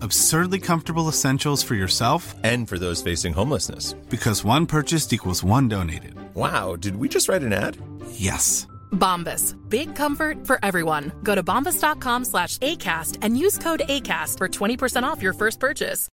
[0.00, 3.94] Absurdly comfortable essentials for yourself And for those facing homelessness.
[4.10, 6.14] because one purchased equals one donated.
[6.34, 7.76] Wow, did we just write an ad?
[8.12, 8.66] Yes.
[8.92, 9.54] Bombas.
[9.68, 11.12] Big comfort for everyone.
[11.22, 16.08] Go to bombas.com slash ACAST and use code ACAST for 20% off your first purchase.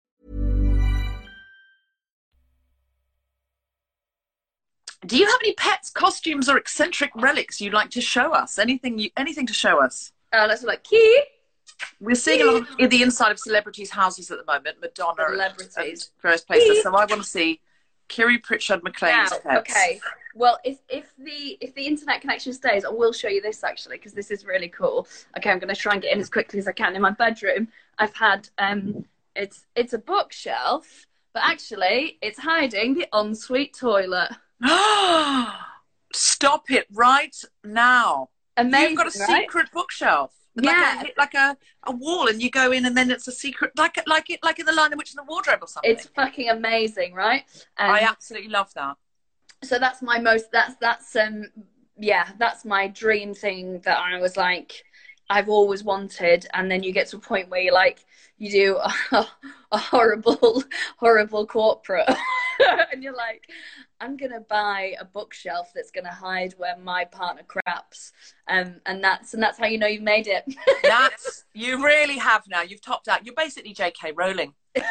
[5.06, 8.58] Do you have any pets, costumes, or eccentric relics you'd like to show us?
[8.58, 10.12] Anything you anything to show us?
[10.32, 10.82] Uh, let's look.
[10.82, 11.20] Key.
[12.00, 15.26] We're seeing a lot of in the inside of celebrities' houses at the moment, Madonna
[15.28, 16.10] Celebrities.
[16.20, 16.82] various places.
[16.82, 17.60] So I want to see
[18.08, 20.00] Kiri Pritchard McLean's Now, okay.
[20.34, 23.96] Well, if if the if the internet connection stays, I will show you this actually
[23.96, 25.06] because this is really cool.
[25.38, 26.94] Okay, I'm going to try and get in as quickly as I can.
[26.96, 29.04] In my bedroom, I've had um,
[29.36, 34.30] it's it's a bookshelf, but actually, it's hiding the ensuite toilet.
[36.12, 37.34] Stop it right
[37.64, 38.28] now.
[38.56, 39.42] Amazing, You've got a right?
[39.42, 40.32] secret bookshelf.
[40.56, 41.02] Yeah.
[41.02, 43.72] Like a, like a, a wall, and you go in, and then it's a secret,
[43.76, 45.90] like like it, like in the Lion the Witch in the Wardrobe or something.
[45.92, 47.42] It's fucking amazing, right?
[47.78, 48.96] Um, I absolutely love that.
[49.62, 51.44] so that's my most that's that's um
[51.98, 54.84] yeah that's my dream thing that i was like
[55.30, 58.04] i've always wanted and then you get to a point where you like
[58.38, 58.92] you do a,
[59.72, 60.62] a horrible
[60.98, 62.08] horrible corporate
[62.92, 63.48] and you're like
[64.00, 68.12] i'm gonna buy a bookshelf that's gonna hide where my partner craps
[68.48, 70.44] um and that's and that's how you know you've made it
[70.82, 72.62] That's you really have now.
[72.62, 73.24] You've topped out.
[73.24, 74.12] You're basically J.K.
[74.12, 74.54] Rowling.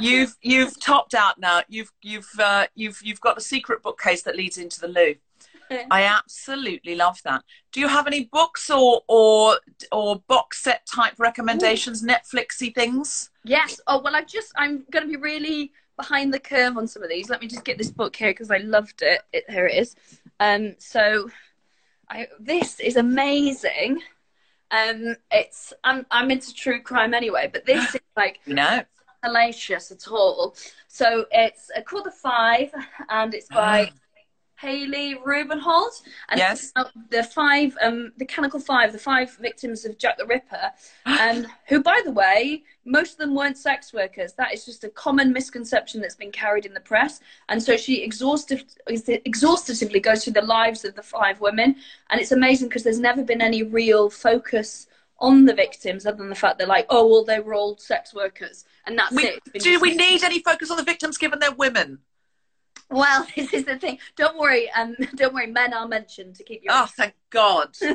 [0.00, 1.62] You've you've topped out now.
[1.68, 5.14] You've you've uh, you've you've got the secret bookcase that leads into the loo.
[5.90, 7.42] I absolutely love that.
[7.72, 9.58] Do you have any books or or
[9.90, 13.30] or box set type recommendations, Netflixy things?
[13.44, 13.80] Yes.
[13.86, 17.08] Oh well, I've just I'm going to be really behind the curve on some of
[17.08, 17.30] these.
[17.30, 19.22] Let me just get this book here because I loved it.
[19.32, 19.44] it.
[19.48, 19.94] Here it is.
[20.40, 21.30] Um, so
[22.10, 24.00] I this is amazing.
[24.70, 28.82] Um, it's I'm I'm into true crime anyway, but this is like You know.
[29.24, 30.56] hellacious at all.
[30.88, 32.70] So it's uh, called The Five,
[33.08, 33.92] and it's by
[34.62, 35.90] Hallie Rubenhold.
[36.28, 36.72] And Yes.
[37.10, 40.70] the five, um, the Canonical Five, the five victims of Jack the Ripper,
[41.06, 44.34] um, who, by the way, most of them weren't sex workers.
[44.34, 47.20] That is just a common misconception that's been carried in the press.
[47.48, 51.76] And so she exhaustive, exhaustively goes through the lives of the five women,
[52.10, 54.86] and it's amazing because there's never been any real focus
[55.18, 58.12] on the victims other than the fact they're like, oh well, they were all sex
[58.14, 59.40] workers, and that's We, it.
[59.60, 61.98] Do we need any focus on the victims given they're women?
[62.92, 63.98] Well, this is the thing.
[64.16, 64.70] Don't worry.
[64.72, 65.46] Um, don't worry.
[65.46, 66.70] Men are mentioned to keep you.
[66.72, 67.76] Oh, thank God.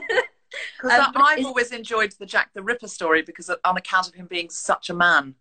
[0.81, 4.27] Because Um, I've always enjoyed the Jack the Ripper story because on account of him
[4.27, 5.35] being such a man.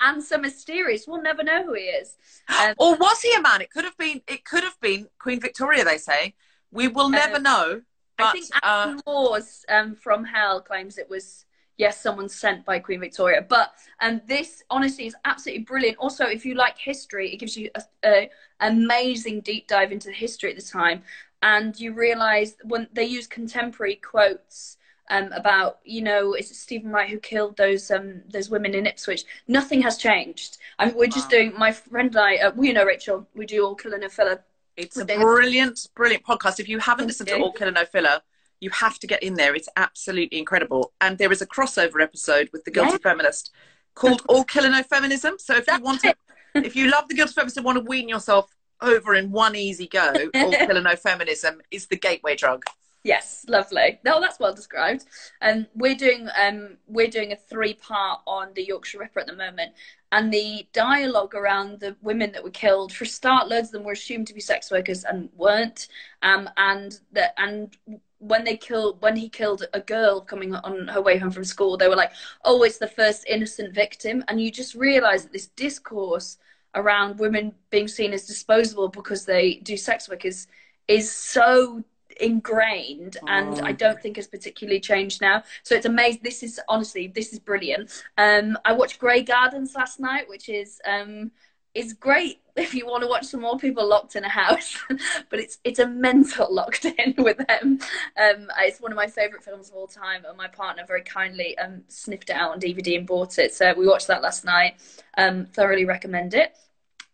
[0.00, 1.06] and so mysterious.
[1.06, 2.16] We'll never know who he is.
[2.58, 3.60] Um, Or was he a man?
[3.60, 4.22] It could have been.
[4.26, 5.84] It could have been Queen Victoria.
[5.84, 6.34] They say
[6.70, 7.82] we will never Um, know.
[8.16, 11.44] But I think uh, Laws um, from Hell claims it was
[11.78, 13.40] yes, someone sent by Queen Victoria.
[13.48, 15.98] But um, this honestly is absolutely brilliant.
[15.98, 20.14] Also, if you like history, it gives you a, a amazing deep dive into the
[20.14, 21.02] history at the time.
[21.42, 24.76] and you realise when they use contemporary quotes
[25.10, 29.24] um, about you know it's Stephen Wright who killed those um, those women in Ipswich.
[29.46, 30.58] Nothing has changed.
[30.78, 32.36] I mean, we're just doing my friend and I.
[32.36, 34.44] Uh, well, you know, Rachel, we do all killer no filler.
[34.76, 36.60] It's a brilliant, brilliant podcast.
[36.60, 38.20] If you haven't listened to All Killer No Filler,
[38.60, 39.54] you have to get in there.
[39.54, 40.92] It's absolutely incredible.
[41.00, 43.10] And there is a crossover episode with the Guilty yeah.
[43.10, 43.52] Feminist
[43.94, 45.36] called All Killer No Feminism.
[45.38, 46.14] So if That's you want to,
[46.54, 49.88] if you love the Guilty Feminist and want to wean yourself over in one easy
[49.88, 52.64] go, All Killer No Feminism is the gateway drug.
[53.04, 54.00] Yes, lovely.
[54.04, 55.04] No, that's well described.
[55.40, 59.26] And um, we're doing um we're doing a three part on the Yorkshire Ripper at
[59.26, 59.72] the moment,
[60.10, 62.92] and the dialogue around the women that were killed.
[62.92, 65.88] For start, loads of them were assumed to be sex workers and weren't.
[66.22, 67.74] Um, and that and
[68.18, 71.76] when they killed when he killed a girl coming on her way home from school,
[71.76, 72.12] they were like,
[72.44, 76.38] "Oh, it's the first innocent victim," and you just realise that this discourse
[76.74, 80.46] around women being seen as disposable because they do sex work is
[80.88, 81.82] is so
[82.20, 83.74] ingrained and I oh.
[83.74, 85.42] don't think has particularly changed now.
[85.62, 86.20] So it's amazing.
[86.24, 88.04] This is honestly, this is brilliant.
[88.16, 91.30] Um, I watched Grey Gardens last night, which is um,
[91.74, 94.76] is great if you want to watch some more people locked in a house.
[95.30, 97.78] but it's it's a mental locked in with them.
[98.16, 101.56] Um, it's one of my favourite films of all time, and my partner very kindly
[101.58, 103.54] um, sniffed it out on DVD and bought it.
[103.54, 104.74] So we watched that last night.
[105.16, 106.56] Um, thoroughly recommend it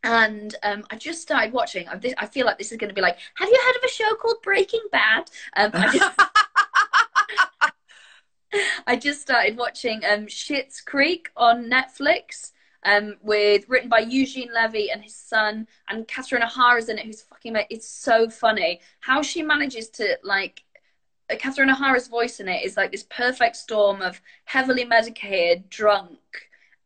[0.04, 1.88] and um, I just started watching.
[1.88, 3.88] I, I, feel like this is going to be like, have you heard of a
[3.88, 5.30] show called Breaking Bad?
[5.56, 6.20] Um, I, just,
[8.86, 12.52] I, just, started watching um, Schitt's Creek on Netflix.
[12.86, 17.22] Um, with written by Eugene Levy and his son, and Catherine O'Hara's in it, who's
[17.22, 17.56] fucking.
[17.70, 18.80] It's so funny.
[19.00, 20.64] How she manages to like
[21.30, 26.18] uh, Catherine O'Hara's voice in it is like this perfect storm of heavily medicated, drunk,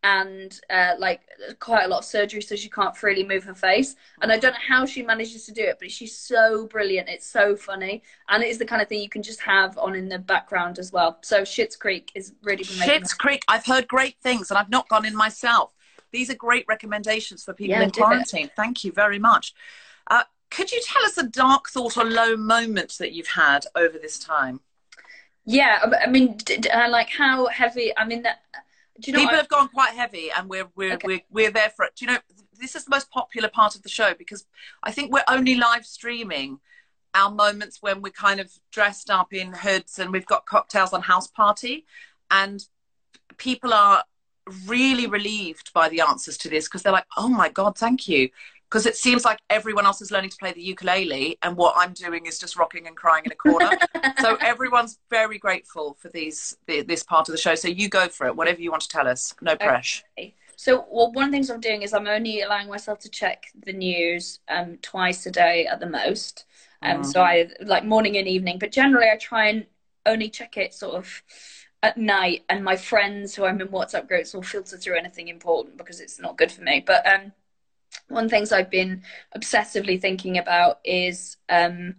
[0.05, 1.23] and uh, like
[1.59, 3.97] quite a lot of surgery so she can't freely move her face.
[4.23, 7.09] And i don't know how she manages to do it but she's so brilliant.
[7.09, 8.03] It's so funny.
[8.29, 10.79] And it is the kind of thing you can just have on in the background
[10.79, 11.19] as well.
[11.23, 15.05] So Schitt's Creek is really Schitt's Creek I've heard great things and I've not gone
[15.05, 15.73] in myself
[16.13, 18.51] these are great recommendations for people yeah, in quarantine.
[18.57, 19.55] Thank you very much.
[20.11, 23.99] Uh, could you tell us a dark thought or low moment that you've had over
[23.99, 24.61] this time?
[25.45, 26.39] Yeah I mean
[26.73, 28.41] uh, like how heavy I mean that
[29.05, 31.07] you know people have gone quite heavy and we're we're, okay.
[31.07, 31.93] we're we're there for it.
[31.97, 32.19] Do you know
[32.59, 34.45] this is the most popular part of the show because
[34.83, 36.59] i think we're only live streaming
[37.15, 41.03] our moments when we're kind of dressed up in hoods and we've got cocktails on
[41.03, 41.87] house party
[42.31, 42.67] and
[43.39, 44.05] people are
[44.67, 48.29] really relieved by the answers to this because they're like oh my god thank you.
[48.71, 51.95] Because it seems like everyone else is learning to play the ukulele and what i'm
[51.95, 53.71] doing is just rocking and crying in a corner.
[54.21, 57.55] So everyone's very grateful for these this part of the show.
[57.55, 59.33] So you go for it whatever you want to tell us.
[59.41, 60.03] No pressure.
[60.57, 63.45] So well, one of the things i'm doing is i'm only allowing myself to check
[63.65, 66.45] the news um, twice a day at the most.
[66.83, 67.07] Um, mm.
[67.07, 69.67] so i like morning and evening but generally i try and
[70.09, 71.23] only check it sort of
[71.83, 75.77] at night and my friends who i'm in whatsapp groups will filter through anything important
[75.77, 77.33] because it's not good for me but um
[78.09, 79.03] one of the things I've been
[79.37, 81.97] obsessively thinking about is um,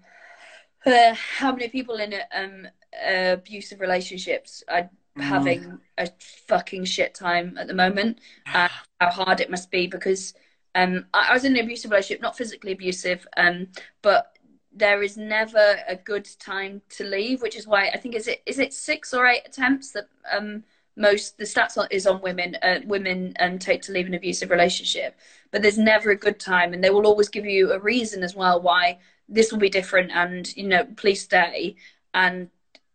[0.86, 5.22] uh, how many people in um, uh, abusive relationships are mm.
[5.22, 6.10] having a
[6.48, 8.20] fucking shit time at the moment,
[8.54, 10.34] and how hard it must be because
[10.76, 13.68] um, I, I, was in an abusive relationship, not physically abusive, um,
[14.02, 14.38] but
[14.72, 18.42] there is never a good time to leave, which is why I think is it
[18.46, 20.64] is it six or eight attempts that um,
[20.96, 24.52] most the stats on, is on women uh, women um, take to leave an abusive
[24.52, 25.18] relationship.
[25.52, 28.36] But there's never a good time and they will always give you a reason as
[28.36, 31.76] well why this will be different and you know please stay.
[32.14, 32.50] And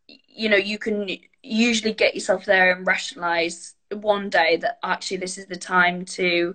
[0.06, 1.08] you know you can
[1.42, 6.54] usually get yourself there and rationalize one day that actually this is the time to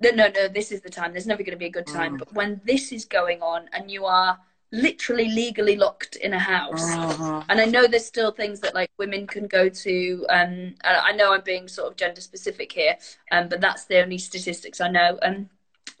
[0.00, 1.12] no no no this is the time.
[1.12, 2.14] There's never going to be a good time.
[2.14, 2.18] Mm.
[2.18, 4.38] but when this is going on and you are
[4.70, 6.84] literally legally locked in a house.
[6.84, 7.42] Uh-huh.
[7.48, 10.26] And I know there's still things that like women can go to.
[10.28, 12.96] Um, I know I'm being sort of gender specific here,
[13.32, 15.18] um, but that's the only statistics I know.
[15.22, 15.48] Um,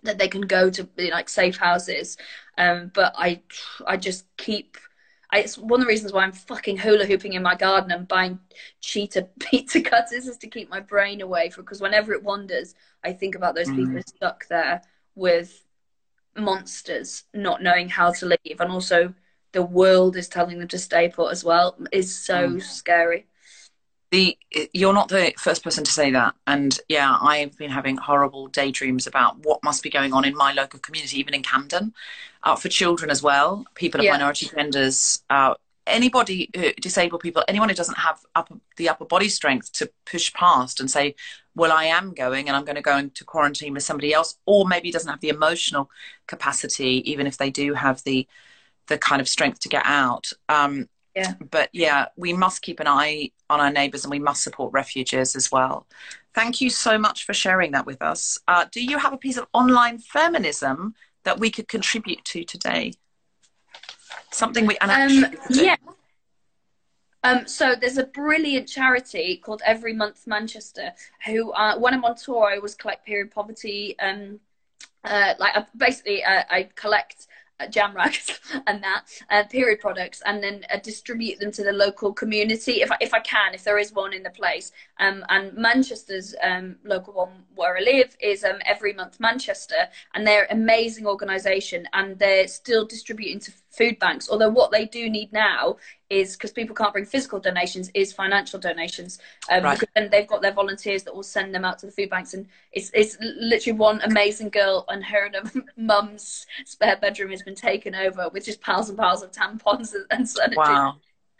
[0.02, 2.16] that they can go to be like safe houses.
[2.56, 3.42] Um, but I,
[3.86, 4.76] I just keep.
[5.30, 8.08] I, it's one of the reasons why I'm fucking hula hooping in my garden and
[8.08, 8.38] buying
[8.80, 13.12] cheetah pizza cutters is to keep my brain away from because whenever it wanders, I
[13.12, 13.76] think about those mm.
[13.76, 14.82] people stuck there
[15.14, 15.64] with
[16.38, 19.12] monsters not knowing how to leave and also
[19.52, 22.62] the world is telling them to stay put as well is so mm.
[22.62, 23.26] scary
[24.10, 24.38] the
[24.72, 29.06] you're not the first person to say that and yeah i've been having horrible daydreams
[29.06, 31.92] about what must be going on in my local community even in camden
[32.42, 34.12] uh, for children as well people of yeah.
[34.12, 35.54] minority genders uh,
[35.88, 40.32] anybody uh, disabled people anyone who doesn't have upper, the upper body strength to push
[40.32, 41.14] past and say
[41.58, 44.66] well, I am going and I'm going to go into quarantine with somebody else, or
[44.66, 45.90] maybe doesn't have the emotional
[46.28, 48.26] capacity, even if they do have the
[48.86, 50.32] the kind of strength to get out.
[50.48, 51.34] Um, yeah.
[51.50, 55.36] But yeah, we must keep an eye on our neighbours and we must support refugees
[55.36, 55.86] as well.
[56.32, 58.38] Thank you so much for sharing that with us.
[58.46, 62.92] Uh, do you have a piece of online feminism that we could contribute to today?
[64.30, 65.76] Something we and um, yeah.
[67.24, 70.92] Um, so there's a brilliant charity called Every Month Manchester,
[71.26, 73.98] who uh, when I'm on tour, I always collect period poverty.
[73.98, 74.40] Um,
[75.04, 77.26] uh, like uh, basically, uh, I collect
[77.60, 81.72] uh, jam rags and that uh, period products and then uh, distribute them to the
[81.72, 85.24] local community if I, if I can if there is one in the place um,
[85.28, 90.50] and Manchester's um, local one where I live is um, every month Manchester and they're
[90.50, 94.28] an amazing organisation and they're still distributing to food banks.
[94.30, 95.76] Although what they do need now
[96.10, 99.18] is because people can't bring physical donations, is financial donations.
[99.50, 99.82] Um, right.
[99.94, 102.46] And they've got their volunteers that will send them out to the food banks, and
[102.72, 107.54] it's it's literally one amazing girl and her and her mum's spare bedroom has been
[107.54, 110.56] taken over with just piles and piles of tampons and sanitary.
[110.56, 110.96] Wow.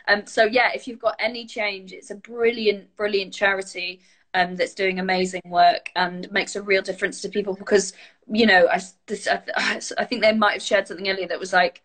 [0.06, 4.00] Um, so yeah, if you've got any change, it's a brilliant, brilliant charity
[4.34, 7.92] um, that's doing amazing work and makes a real difference to people because
[8.30, 11.52] you know I, this, I, I think they might have shared something earlier that was
[11.52, 11.82] like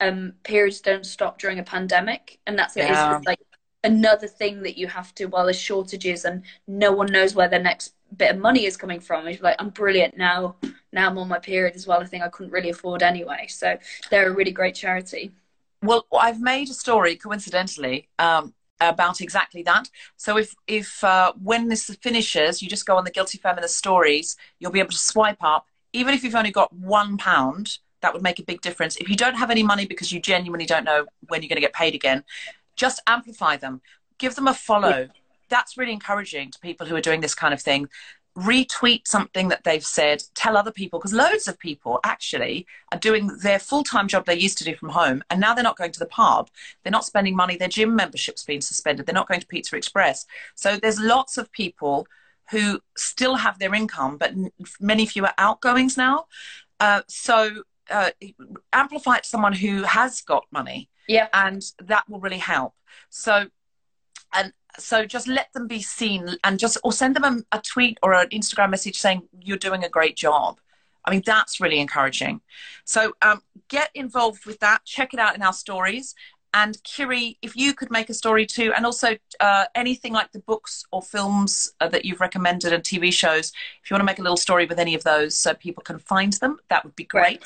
[0.00, 3.16] um, periods don't stop during a pandemic, and that's yeah.
[3.16, 3.40] It's like
[3.84, 7.58] another thing that you have to while there's shortages and no one knows where the
[7.58, 9.26] next bit of money is coming from.
[9.26, 10.56] It's like I'm brilliant now.
[10.92, 12.00] Now I'm on my period as well.
[12.00, 13.46] A thing I couldn't really afford anyway.
[13.48, 13.78] So
[14.10, 15.32] they're a really great charity.
[15.82, 19.88] Well, I've made a story coincidentally um, about exactly that.
[20.16, 24.36] So if if uh, when this finishes, you just go on the Guilty Feminist stories,
[24.58, 28.22] you'll be able to swipe up, even if you've only got one pound that would
[28.22, 28.96] make a big difference.
[28.96, 31.66] If you don't have any money because you genuinely don't know when you're going to
[31.66, 32.24] get paid again,
[32.76, 33.80] just amplify them.
[34.18, 35.08] Give them a follow.
[35.48, 37.88] That's really encouraging to people who are doing this kind of thing.
[38.36, 43.26] Retweet something that they've said, tell other people, because loads of people actually are doing
[43.42, 45.90] their full time job they used to do from home, and now they're not going
[45.92, 46.48] to the pub.
[46.82, 47.56] They're not spending money.
[47.56, 49.06] Their gym membership's been suspended.
[49.06, 50.24] They're not going to Pizza Express.
[50.54, 52.06] So there's lots of people
[52.50, 54.32] who still have their income, but
[54.80, 56.26] many fewer outgoings now.
[56.80, 58.10] Uh, so uh,
[58.72, 60.88] amplify it to someone who has got money.
[61.08, 61.28] Yeah.
[61.32, 62.74] And that will really help.
[63.08, 63.48] So,
[64.34, 67.98] and so just let them be seen and just, or send them a, a tweet
[68.02, 70.60] or an Instagram message saying, you're doing a great job.
[71.04, 72.42] I mean, that's really encouraging.
[72.84, 74.84] So um, get involved with that.
[74.84, 76.14] Check it out in our stories.
[76.54, 80.38] And Kiri, if you could make a story too, and also uh, anything like the
[80.40, 84.18] books or films uh, that you've recommended and TV shows, if you want to make
[84.18, 87.04] a little story with any of those so people can find them, that would be
[87.04, 87.44] great.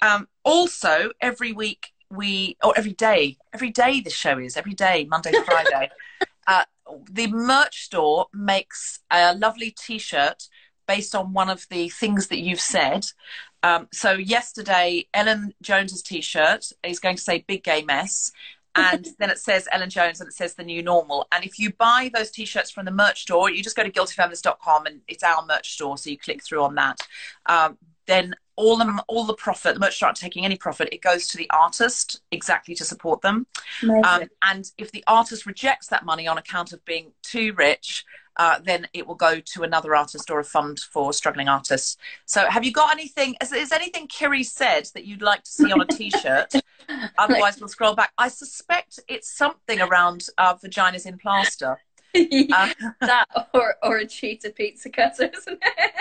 [0.00, 5.06] Um, also, every week we, or every day, every day this show is, every day,
[5.08, 5.90] Monday to Friday,
[6.46, 6.64] uh,
[7.10, 10.48] the merch store makes a lovely t shirt
[10.86, 13.06] based on one of the things that you've said.
[13.64, 18.30] Um, so yesterday, Ellen Jones's T-shirt is going to say "Big Gay Mess,"
[18.76, 21.26] and then it says Ellen Jones and it says the new normal.
[21.32, 24.86] And if you buy those T-shirts from the merch store, you just go to guiltyfeminist.com
[24.86, 27.00] and it's our merch store, so you click through on that.
[27.46, 30.90] Um, then all the all the profit, the merch store aren't taking any profit.
[30.92, 33.46] It goes to the artist exactly to support them.
[34.04, 38.04] Um, and if the artist rejects that money on account of being too rich,
[38.36, 41.96] uh, then it will go to another artist or a fund for struggling artists.
[42.26, 43.36] So, have you got anything?
[43.42, 46.52] Is, is anything Kiri said that you'd like to see on a T-shirt?
[47.18, 48.12] Otherwise, we'll scroll back.
[48.18, 51.78] I suspect it's something around uh, vaginas in plaster.
[52.14, 52.68] uh,
[53.00, 55.92] that or or a cheetah pizza cutter, isn't it?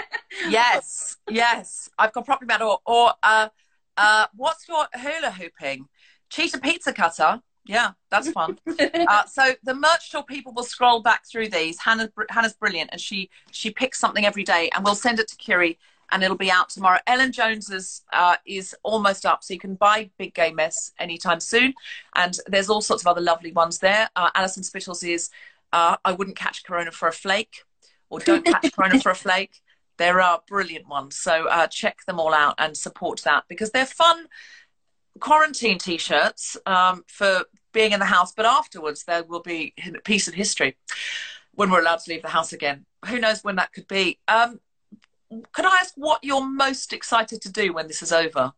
[0.49, 1.89] yes, yes.
[1.97, 3.49] I've got properly about or or uh,
[3.97, 5.87] uh, what's your hula hooping?
[6.29, 8.57] Cheetah pizza cutter yeah, that's fun.
[8.67, 11.79] uh, so the merch store people will scroll back through these.
[11.79, 15.35] Hannah, Hannah's brilliant, and she she picks something every day, and we'll send it to
[15.37, 15.79] Kiri,
[16.11, 16.99] and it'll be out tomorrow.
[17.07, 21.73] Ellen Jones's uh, is almost up, so you can buy Big Gay Mess anytime soon.
[22.15, 24.09] And there's all sorts of other lovely ones there.
[24.15, 25.29] Uh, Alison Spittle's is
[25.71, 27.63] uh, I wouldn't catch Corona for a flake,
[28.09, 29.61] or don't catch Corona for a flake.
[29.97, 33.85] There are brilliant ones, so uh, check them all out and support that because they're
[33.85, 34.27] fun
[35.19, 40.27] quarantine t-shirts um, for being in the house, but afterwards there will be a piece
[40.27, 40.77] of history
[41.55, 42.85] when we're allowed to leave the house again.
[43.07, 44.19] Who knows when that could be?
[44.27, 44.59] Um,
[45.51, 48.53] could I ask what you're most excited to do when this is over?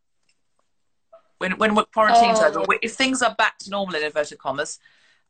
[1.38, 2.47] When when quarantine's oh.
[2.47, 4.80] over, if things are back to normal in inverted commas,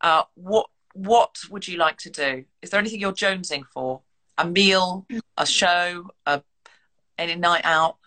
[0.02, 2.46] uh, what what would you like to do?
[2.62, 4.02] Is there anything you're jonesing for?
[4.38, 5.08] A meal,
[5.38, 6.44] a show, a
[7.18, 7.98] any night out?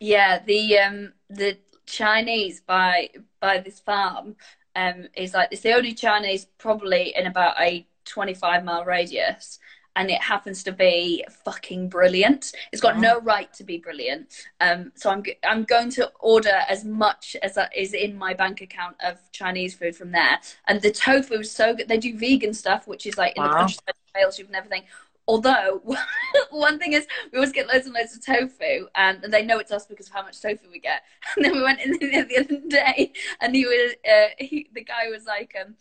[0.00, 3.10] Yeah, the um the Chinese by
[3.40, 4.36] by this farm
[4.76, 9.58] um, is like it's the only Chinese probably in about a 25 mile radius.
[9.96, 12.52] and it happens to be fucking brilliant.
[12.72, 14.34] It's got no right to be brilliant.
[14.60, 18.60] Um, so I'm I'm going to order as much as that is in my bank
[18.60, 20.40] account of Chinese food from there.
[20.66, 21.86] And the tofu is so good.
[21.88, 23.56] They do vegan stuff, which is like in the Wow.
[23.56, 24.86] countryside of Wales, you've never think.
[25.26, 25.82] Although
[26.50, 29.72] one thing is, we always get loads and loads of tofu, and they know it's
[29.72, 31.02] us because of how much tofu we get.
[31.36, 34.84] And then we went in there the other day, and he was, uh, he, the
[34.84, 35.74] guy was like, um,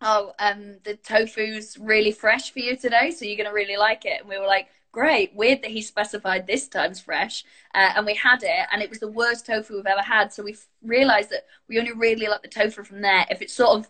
[0.00, 4.20] "Oh, um, the tofu's really fresh for you today, so you're gonna really like it."
[4.20, 7.44] And we were like, "Great!" Weird that he specified this time's fresh,
[7.74, 10.32] uh, and we had it, and it was the worst tofu we've ever had.
[10.32, 13.78] So we realised that we only really like the tofu from there if it's sort
[13.78, 13.88] of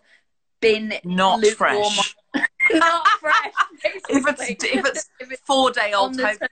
[0.61, 2.15] been Not fresh.
[2.73, 3.53] Not fresh.
[4.09, 6.45] If it's if it's four day old tofu,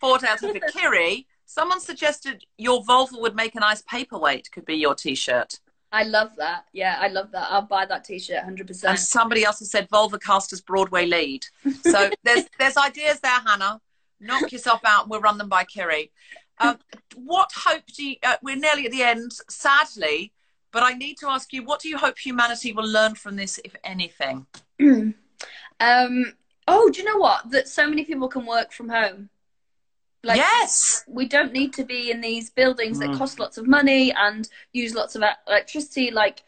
[0.00, 0.60] four day old tofu.
[0.72, 4.50] Kiri, someone suggested your Volvo would make a nice paperweight.
[4.52, 5.60] Could be your T-shirt.
[5.90, 6.64] I love that.
[6.72, 7.48] Yeah, I love that.
[7.50, 8.98] I'll buy that T-shirt, hundred And percent.
[8.98, 11.46] somebody else has said Volvocasters Broadway lead.
[11.82, 13.80] So there's there's ideas there, Hannah.
[14.20, 15.02] Knock yourself out.
[15.02, 16.10] and We'll run them by Kiri.
[16.58, 16.78] Um,
[17.14, 18.16] what hope do you?
[18.22, 20.32] Uh, we're nearly at the end, sadly.
[20.70, 23.58] But I need to ask you, what do you hope humanity will learn from this,
[23.64, 24.46] if anything?
[25.80, 26.32] Um.
[26.66, 27.50] Oh, do you know what?
[27.50, 29.30] That so many people can work from home.
[30.24, 31.04] Like, yes.
[31.06, 33.16] we don't need to be in these buildings that Mm.
[33.16, 36.10] cost lots of money and use lots of electricity.
[36.10, 36.42] Like,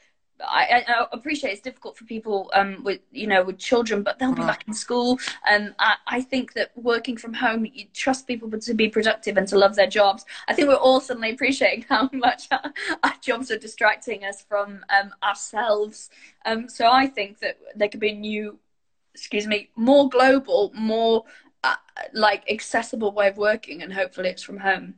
[0.46, 4.34] I, I appreciate it's difficult for people um, with you know with children, but they'll
[4.34, 5.18] be back in school.
[5.50, 9.46] Um, I, I think that working from home, you trust people to be productive and
[9.48, 10.24] to love their jobs.
[10.48, 12.72] I think we're all suddenly appreciating how much our,
[13.02, 16.10] our jobs are distracting us from um, ourselves.
[16.44, 18.58] Um, so I think that there could be a new,
[19.14, 21.24] excuse me, more global, more
[21.64, 21.74] uh,
[22.12, 24.94] like accessible way of working, and hopefully it's from home.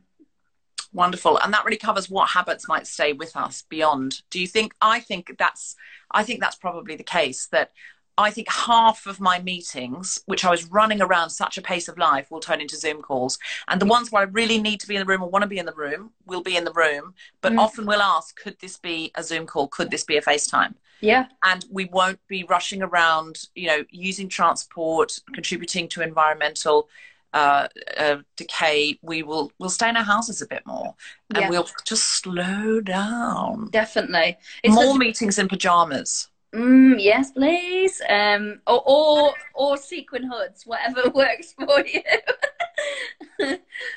[0.93, 1.39] Wonderful.
[1.39, 4.21] And that really covers what habits might stay with us beyond.
[4.29, 5.75] Do you think I think that's
[6.11, 7.71] I think that's probably the case that
[8.15, 11.97] I think half of my meetings, which I was running around such a pace of
[11.97, 13.39] life, will turn into Zoom calls.
[13.67, 15.49] And the ones where I really need to be in the room or want to
[15.49, 17.15] be in the room will be in the room.
[17.41, 17.59] But Mm.
[17.59, 19.67] often we'll ask, could this be a Zoom call?
[19.67, 20.75] Could this be a FaceTime?
[21.01, 21.25] Yeah.
[21.43, 26.87] and we won't be rushing around, you know, using transport, contributing to environmental
[27.33, 27.67] uh,
[27.97, 28.97] uh, decay.
[29.01, 30.95] We will we'll stay in our houses a bit more,
[31.33, 31.49] and Yeah.
[31.49, 33.69] we'll just slow down.
[33.71, 34.37] Definitely.
[34.63, 36.29] It's More such- meetings in pajamas.
[36.53, 37.99] Mm, yes, please.
[38.07, 42.01] Um, or, or or sequin hoods, whatever works for you.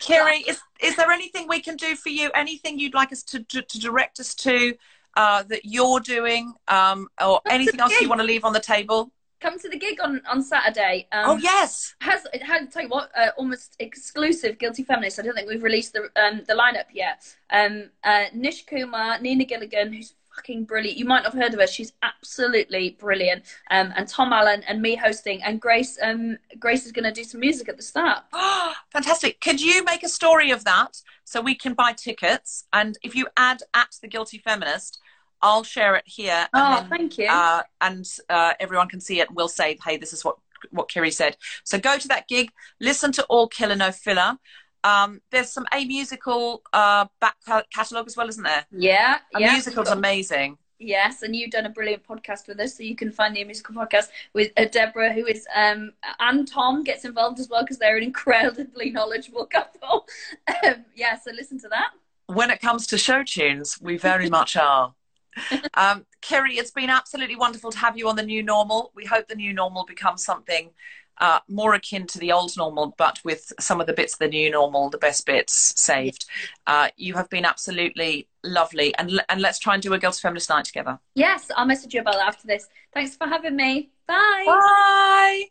[0.01, 2.30] Kiri, is is there anything we can do for you?
[2.34, 4.74] Anything you'd like us to to, to direct us to
[5.16, 9.11] uh, that you're doing, um, or anything else you want to leave on the table?
[9.41, 11.09] Come to the gig on on Saturday.
[11.12, 11.95] Um, oh yes.
[12.01, 15.62] has it had tell you what uh, almost exclusive guilty feminist i don't think we've
[15.62, 20.99] released the um the lineup yet um uh nish kumar nina gilligan who's fucking brilliant
[20.99, 24.82] you might not have heard of her she's absolutely brilliant um and tom allen and
[24.82, 28.24] me hosting and grace um grace is going to do some music at the start
[28.93, 29.41] Fantastic.
[29.41, 32.64] Could you make a story of that so we can buy tickets?
[32.72, 35.01] And if you add at the Guilty Feminist,
[35.43, 36.47] I'll share it here.
[36.55, 39.30] oh then, thank you uh, and uh, everyone can see it.
[39.30, 40.37] We'll say, hey, this is what
[40.70, 41.37] what Kiri said.
[41.64, 44.39] So go to that gig, listen to All Killer No Filler.
[44.84, 47.37] Um, there's some a musical uh, back
[47.74, 48.66] catalogue as well, isn't there?
[48.70, 50.59] yeah A yeah musical's amazing.
[50.78, 53.74] Yes, and you've done a brilliant podcast with us, so you can find the musical
[53.74, 57.97] podcast with uh, Deborah, who is um, and Tom gets involved as well because they're
[57.97, 60.07] an incredibly knowledgeable couple.
[60.64, 61.91] Um, yeah, so listen to that.
[62.26, 64.95] when it comes to show tunes, we very much are.
[65.74, 68.93] Um, Kiri, it's been absolutely wonderful to have you on the new normal.
[68.95, 70.70] We hope the new normal becomes something
[71.18, 74.28] uh, more akin to the old normal, but with some of the bits of the
[74.28, 76.26] new normal, the best bits saved.
[76.66, 80.20] Uh, you have been absolutely lovely, and l- and let's try and do a Girls
[80.20, 80.99] Feminist night together.
[81.14, 82.68] Yes, I'll message you about that after this.
[82.93, 83.91] Thanks for having me.
[84.07, 84.45] Bye.
[84.47, 85.45] Bye.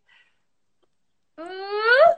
[1.40, 2.14] Ooh.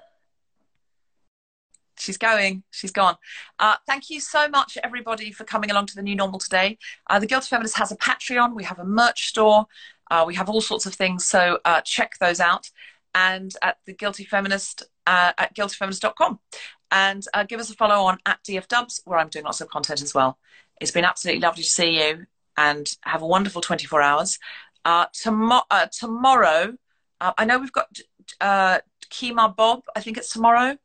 [2.08, 2.64] She's going.
[2.72, 3.18] She's gone.
[3.60, 6.78] Uh, thank you so much, everybody, for coming along to the new normal today.
[7.10, 8.56] Uh, the Guilty Feminist has a Patreon.
[8.56, 9.66] We have a merch store.
[10.10, 11.26] Uh, we have all sorts of things.
[11.26, 12.72] So uh, check those out.
[13.14, 16.40] And at the Guilty Feminist uh, at guiltyfeminist.com.
[16.92, 19.68] And uh, give us a follow on at DF Dubs, where I'm doing lots of
[19.68, 20.38] content as well.
[20.80, 24.40] It's been absolutely lovely to see you and have a wonderful 24 hours.
[24.86, 26.74] Uh, tomorrow,
[27.20, 27.90] I know we've got
[28.40, 30.78] Kemah Bob, I think it's tomorrow.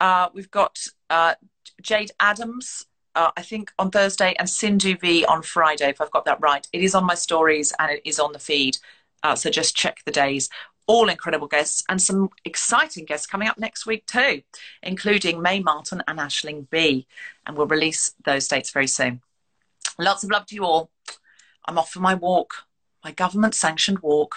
[0.00, 0.78] Uh, we've got
[1.10, 1.34] uh,
[1.82, 6.24] Jayde Adams, uh, I think, on Thursday, and Sindhu Vee on Friday, if I've got
[6.26, 6.66] that right.
[6.72, 8.78] It is on my stories and it is on the feed.
[9.22, 10.48] Uh, so just check the days.
[10.86, 14.42] All incredible guests and some exciting guests coming up next week too,
[14.82, 17.06] including Mae Martin and Aisling Bea.
[17.44, 19.20] And we'll release those dates very soon.
[19.98, 20.90] Lots of love to you all.
[21.64, 22.66] I'm off for my walk,
[23.02, 24.36] my government sanctioned walk.